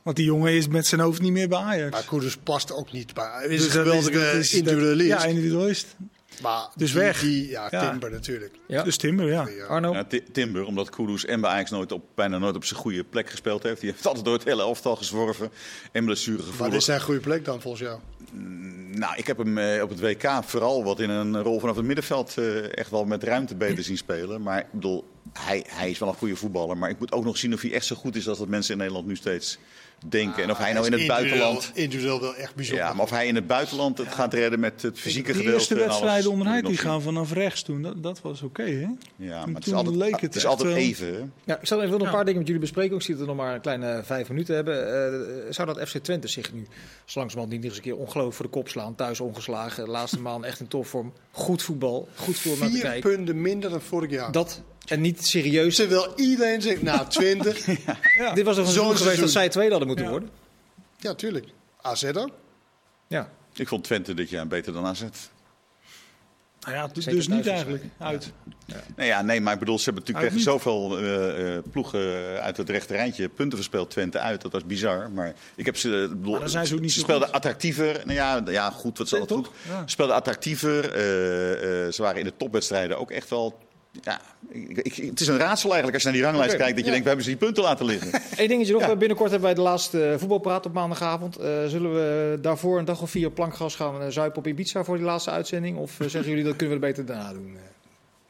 [0.04, 1.91] Want die jongen is met zijn hoofd niet meer bij Ajax.
[1.91, 3.30] Maar Koeders past ook niet bij.
[3.34, 5.08] Hij is Dus een dat geweldige dat is- individualist.
[5.10, 5.95] Ja, individualist.
[6.41, 7.20] maar Dus die- weg.
[7.20, 7.89] Die, ja, Ja.
[7.89, 8.54] Timber natuurlijk.
[8.68, 8.84] Ja.
[8.84, 9.47] Dus Timber, ja.
[9.58, 9.66] Ja.
[9.66, 9.93] Arno?
[9.93, 13.30] Ja, Timber, omdat Kudus en bij Ajax nooit op, bijna nooit op zijn goede plek
[13.30, 13.82] gespeeld heeft.
[13.82, 15.51] Die heeft altijd door het hele elftal gezworven en
[15.91, 16.76] Wat blessuregevoelig.
[16.76, 17.99] is zijn goede plek dan volgens jou?
[18.95, 21.86] Nou, ik heb hem eh, op het WK vooral wat in een rol vanaf het
[21.86, 24.41] middenveld eh, echt wel met ruimte beter zien spelen.
[24.41, 26.78] Maar ik bedoel, hij, hij is wel een goede voetballer.
[26.78, 28.72] Maar ik moet ook nog zien of hij echt zo goed is als dat mensen
[28.74, 29.58] in Nederland nu steeds
[30.10, 30.43] denken.
[30.43, 31.72] En of hij nou in het individueel- buitenland...
[31.74, 32.86] Individueel wel echt bijzonder.
[32.86, 35.54] Ja, maar of hij in het buitenland het gaat redden met het fysieke De gedeelte.
[35.58, 37.82] eerste en alles, wedstrijden ik die gaan vanaf rechts toen.
[37.82, 38.88] Dat, dat was oké, hè?
[39.16, 41.14] Ja, maar En het is toen altijd, leek het het is echt altijd even.
[41.14, 41.20] hè?
[41.43, 42.12] Ja, ik zal even nog een Ja.
[42.14, 42.95] paar dingen met jullie bespreken.
[42.95, 44.88] Ik zie dat we nog maar een kleine vijf minuten hebben.
[45.14, 46.68] Eh, zou dat FC Twente zich nu
[47.06, 48.95] zo langzamerhand niet nog eens een keer ongelooflijk voor de kop slaan?
[48.95, 51.14] Thuis ongeslagen, de laatste maand echt in topvorm.
[51.32, 53.16] Goed voetbal, goed voetbal naar te Vier kijken.
[53.16, 54.32] punten minder dan vorig jaar.
[54.32, 55.76] Dat, en niet serieus.
[55.76, 57.66] Terwijl iedereen zegt, nou 20.
[57.66, 57.76] Dit was
[58.34, 60.12] toch een Zo'n seizoen geweest dat zij tweede hadden moeten Ja.
[60.12, 60.30] worden?
[61.00, 61.48] ja, tuurlijk.
[61.82, 62.30] AZ ook.
[63.08, 63.30] Ja.
[63.56, 65.02] Ik vond Twente dit jaar beter dan AZ.
[66.62, 67.84] Nou ja, dus, dus niet eigenlijk.
[67.98, 68.32] Uit.
[68.96, 72.58] Nee, ja, nee, maar ik bedoel, ze hebben natuurlijk tegen zoveel eh, eh, ploegen uit
[72.58, 73.90] het rechte rijtje punten verspeeld.
[73.90, 75.12] Twente uit, dat was bizar.
[75.12, 76.02] Maar ik heb ze.
[76.04, 77.36] ik bedoel, Maar dan zijn ze ook niet zo speelden goed.
[77.36, 78.02] attractiever.
[78.06, 79.38] Nou ja, ja, goed, wat altijd toch?
[79.48, 79.56] goed.
[79.68, 79.82] Ja.
[79.82, 80.94] Ze speelden attractiever.
[80.94, 83.60] eh, eh, ze waren in de topwedstrijden ook echt wel.
[84.02, 86.70] Ja, ik, ik- het is een raadsel eigenlijk als je naar die ranglijst kijkt.
[86.76, 86.89] Dat je ja.
[86.91, 88.10] denkt, we hebben ze die punten laten liggen.
[88.41, 88.82] Eén dingetje nog.
[88.82, 88.96] Ja.
[88.96, 91.38] Binnenkort hebben wij de laatste eh, voetbalpraat op maandagavond.
[91.38, 94.96] Eh, zullen we daarvoor een dag of vier plankgas gaan eh, zuipen op Ibiza voor
[94.98, 95.78] die laatste uitzending?
[95.78, 97.52] Of eh, zeggen jullie dat kunnen we er beter daarna doen?
[97.56, 97.62] Eh,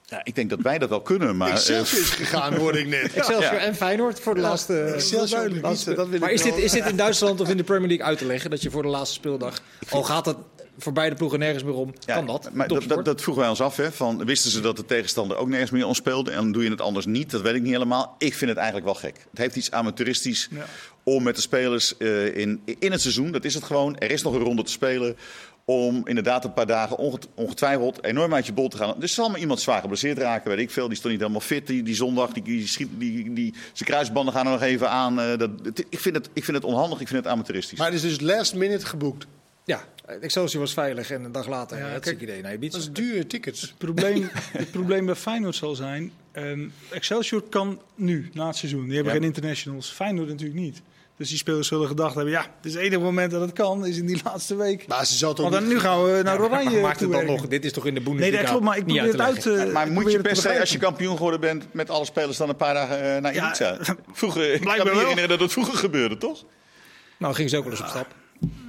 [0.05, 1.37] Ja, ik denk dat wij dat wel kunnen.
[1.37, 3.13] Maar, eh, Excelsior is gegaan, hoorde ik net.
[3.13, 3.57] Excelsior Ja.
[3.59, 4.81] en Feyenoord voor de laatste...
[4.81, 7.49] Excelsior op laatste- Ibiza, dat wil ik maar is dit, is dit in Duitsland of
[7.49, 8.49] in de Premier League uit te leggen?
[8.49, 10.37] Dat je voor de laatste speeldag, al gaat het
[10.77, 12.49] voor beide ploegen nergens meer om, Ja, kan dat?
[12.53, 13.77] Maar dat, dat, dat vroegen wij ons af.
[13.77, 16.31] Hè, van, wisten ze dat de tegenstander ook nergens meer om speelde?
[16.31, 17.31] En dan doe je het anders niet?
[17.31, 18.15] Dat weet ik niet helemaal.
[18.17, 19.15] Ik vind het eigenlijk wel gek.
[19.29, 20.65] Het heeft iets amateuristisch Ja.
[21.03, 23.97] om met de spelers eh, in, in het seizoen, dat is het gewoon.
[23.97, 25.15] Er is nog een ronde te spelen.
[25.65, 29.01] Om inderdaad een paar dagen onget- ongetwijfeld enorm uit je bol te gaan.
[29.01, 30.87] Er zal maar iemand zwaar geblesseerd raken, weet ik veel.
[30.87, 32.31] Die stond niet helemaal fit die, die zondag.
[32.31, 35.19] Die, die, schiet, die, die, zijn kruisbanden gaan er nog even aan.
[35.19, 35.49] eh, dat,
[35.89, 37.77] ik, vind het, ik vind het onhandig, ik vind het amateuristisch.
[37.77, 39.25] Maar het is dus last minute geboekt.
[39.65, 39.83] Ja,
[40.21, 42.71] Excelsior was veilig en een dag later Ja, het kijk, idee naar Ibiza.
[42.77, 43.61] Dat is dure tickets.
[43.61, 46.11] Het probleem, het probleem bij Feyenoord zal zijn...
[46.31, 48.83] ehm, Excelsior kan nu, na het seizoen.
[48.85, 49.19] Die hebben Ja.
[49.19, 49.89] geen internationals.
[49.91, 50.81] Feyenoord natuurlijk niet.
[51.17, 52.33] Dus die spelers zullen gedacht hebben...
[52.33, 54.87] ja, het is het enige moment dat het kan, is in die laatste week.
[54.87, 56.81] Maar ze zou toch Want dan, niet- nu gaan we naar Ja, maar- Oranje maar
[56.81, 57.47] maakt het dan nog?
[57.47, 59.69] Dit is toch in de Nee, Bundesliga dat klopt, maar ik probeer het uit te?
[59.73, 62.55] Maar moet je per se, als je kampioen geworden bent, met alle spelers dan een
[62.55, 63.77] paar dagen eh, naar Ja, Ibiza?
[64.11, 66.43] Vroeger, ik kan me herinneren dat het vroeger gebeurde, toch?
[67.17, 68.07] Nou, gingen ze ook wel eens op stap.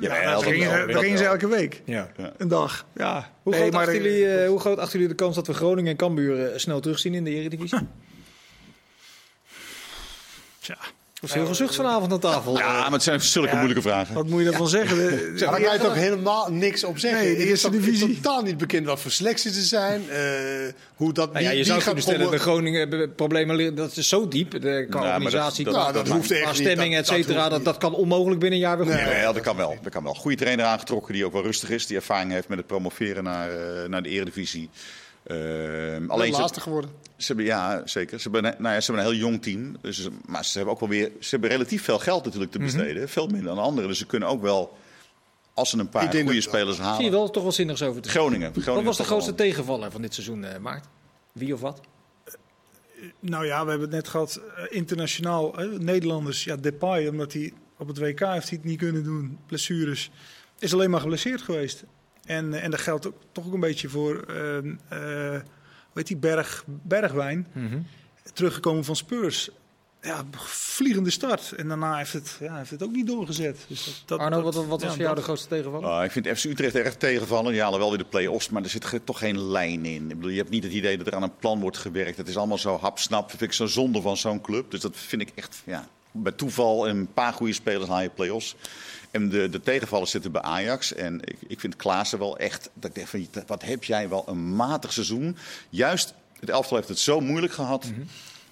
[0.01, 1.83] Ja, Ja, dat gingen ze- dat gingen ze elke week.
[1.85, 2.11] Ja.
[2.37, 2.87] Een dag.
[2.95, 3.31] Ja.
[3.43, 5.55] Hoe, Nee, groot maar achten jullie, eh, hoe groot achten jullie de kans dat we
[5.55, 7.79] Groningen en Cambuur eh, snel terugzien in de Eredivisie?
[10.61, 10.77] Tja,
[11.25, 12.57] Er is heel gezucht vanavond aan tafel.
[12.59, 13.55] Ja, maar het zijn zulke Ja.
[13.55, 14.15] moeilijke vragen.
[14.15, 14.97] wat moet je daarvan zeggen?
[14.99, 17.21] Maar daar kan je toch helemaal niks op zeggen.
[17.21, 18.21] Nee, de Het is eerste toch divisie.
[18.21, 20.11] totaal niet bekend wat voor selecties er zijn.
[20.11, 20.19] eh,
[20.95, 23.75] hoe dat Nou ja, je zou gaat kunnen stellen, de promo- Groningen eh, problemen liggen-
[23.75, 24.51] dat is zo diep.
[24.51, 26.55] De, qua dat- organisatie, dat- qua- Nou, dat qua hoeft echt niet.
[26.57, 27.49] stemming, et Dat- dat cetera.
[27.49, 28.95] Dat, dat kan onmogelijk binnen een jaar weer goed.
[28.95, 29.05] Nee.
[29.05, 29.77] Nee, ja, dat kan wel.
[29.83, 30.15] Dat kan wel.
[30.15, 31.87] Goede trainer aangetrokken die ook wel rustig is.
[31.87, 34.71] Die ervaring heeft met het promoveren naar, eh, naar de Eredivisie.
[35.25, 36.91] Ehm, Alleen laatste geworden.
[37.17, 38.21] ze hebben, ja, zeker.
[38.21, 39.77] Ze hebben, een- nou ja, ze hebben een heel jong team.
[39.81, 41.13] Dus, maar ze hebben ook wel weer.
[41.21, 43.09] Ze hebben relatief veel geld natuurlijk te besteden.
[43.09, 43.89] Veel minder dan anderen.
[43.89, 44.77] Dus ze kunnen ook wel,
[45.55, 47.11] als ze een paar Ik denk goede dat- spelers Zie je halen.
[47.11, 48.51] wel toch wel zinnigs over te Groningen.
[48.53, 49.13] Groningen Wat was de wel.
[49.13, 50.87] grootste tegenvaller van dit seizoen, eh Maart?
[51.33, 51.81] Wie of wat?
[53.21, 54.41] Nou ja, we hebben het net gehad.
[54.57, 56.45] eh, internationaal, eh, Nederlanders.
[56.45, 59.39] Ja, Depay, omdat hij op het WK heeft hij het niet kunnen doen.
[59.47, 60.11] Blessures.
[60.59, 61.85] Is alleen maar geblesseerd geweest.
[62.27, 65.41] En, eh, en dat geldt ook, toch ook een beetje voor, ehm, eh,
[66.05, 67.47] die, Berg, Bergwijn.
[68.33, 69.51] Teruggekomen van Spurs.
[70.03, 71.53] Ja, vliegende start.
[71.53, 73.65] En daarna heeft het, ja, heeft het ook niet doorgezet.
[73.69, 75.89] Dus dat, dat, Arno, dat- wat, wat was ja, voor jou de grootste tegenvaller?
[75.89, 77.53] Ah, ik vind FC Utrecht erg tegenvallen.
[77.53, 80.03] Die halen wel weer de play-offs, maar er zit ge- toch geen lijn in.
[80.11, 82.17] Ik bedoel, je hebt niet het idee dat er aan een plan wordt gewerkt.
[82.17, 83.23] Het is allemaal zo hapsnap.
[83.29, 84.71] Dat vind ik zo zonde van zo'n club.
[84.71, 88.09] Dus dat vind ik echt, ja, bij toeval en een paar goede spelers haal je
[88.09, 88.57] play-offs.
[89.11, 90.95] En de, de tegenvallers zitten bij Ajax.
[90.95, 94.25] En ik, ik vind Klaassen wel echt, dat ik denk van, wat heb jij wel
[94.27, 95.37] een matig seizoen.
[95.71, 97.87] Juist, het elftal heeft het zo moeilijk gehad.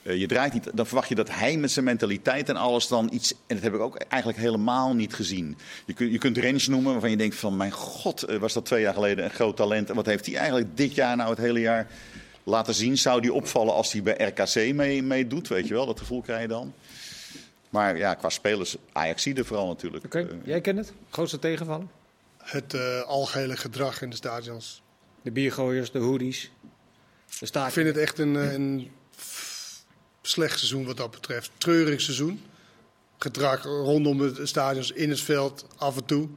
[0.02, 3.08] Eh, je draait niet, dan verwacht je dat hij met zijn mentaliteit en alles dan
[3.12, 3.34] iets.
[3.46, 5.56] En dat heb ik ook eigenlijk helemaal niet gezien.
[5.84, 8.64] Je, kunt je kunt Rens noemen waarvan je denkt: van mijn god, eh, was dat
[8.64, 9.88] twee jaar geleden een groot talent.
[9.88, 11.86] En wat heeft hij eigenlijk dit jaar, nou het hele jaar,
[12.44, 12.98] laten zien?
[12.98, 15.48] Zou die opvallen als hij bij RKC mee, meedoet?
[15.48, 16.74] Weet je wel, dat gevoel krijg je dan.
[17.72, 20.04] Maar ja, qua spelers, Ajax er vooral natuurlijk.
[20.04, 20.92] Oké, Eh, jij kent het?
[21.10, 21.86] Grootste tegenvaller?
[22.38, 24.82] Het eh, algehele gedrag in de stadions.
[25.22, 26.50] De biergooiers, de hoodies,
[27.38, 28.90] de Ik vind het echt een, een
[30.22, 31.50] slecht seizoen wat dat betreft.
[31.58, 32.42] Treurig seizoen.
[33.18, 36.28] Gedrag rondom de stadions, in het veld, af en toe.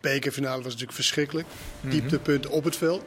[0.00, 1.48] Bekerfinale was natuurlijk verschrikkelijk.
[1.80, 3.04] Dieptepunten op het veld.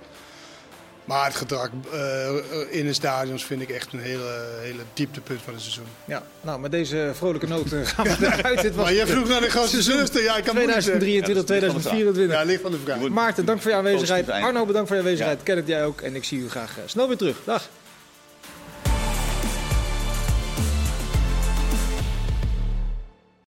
[1.07, 2.29] Maar het gedrag eh,
[2.69, 5.85] in de stadions vind ik echt een hele, hele dieptepunt van het seizoen.
[6.05, 8.61] Ja, nou, met deze vrolijke noten gaan we eruit.
[8.61, 10.23] Dit was Maar jij vroeg naar de grootste zuster.
[10.23, 10.99] Ja, ik kan moeilijk zeggen.
[10.99, 12.37] 2023, 2024.
[12.37, 13.09] Ja, ligt van de vraag.
[13.09, 14.29] Maarten, dank voor je aanwezigheid.
[14.29, 15.43] Arno, bedankt voor je aanwezigheid.
[15.43, 16.01] Kenneth, jij ook.
[16.01, 17.37] En ik zie u graag eh, snel weer terug.
[17.43, 17.69] Dag.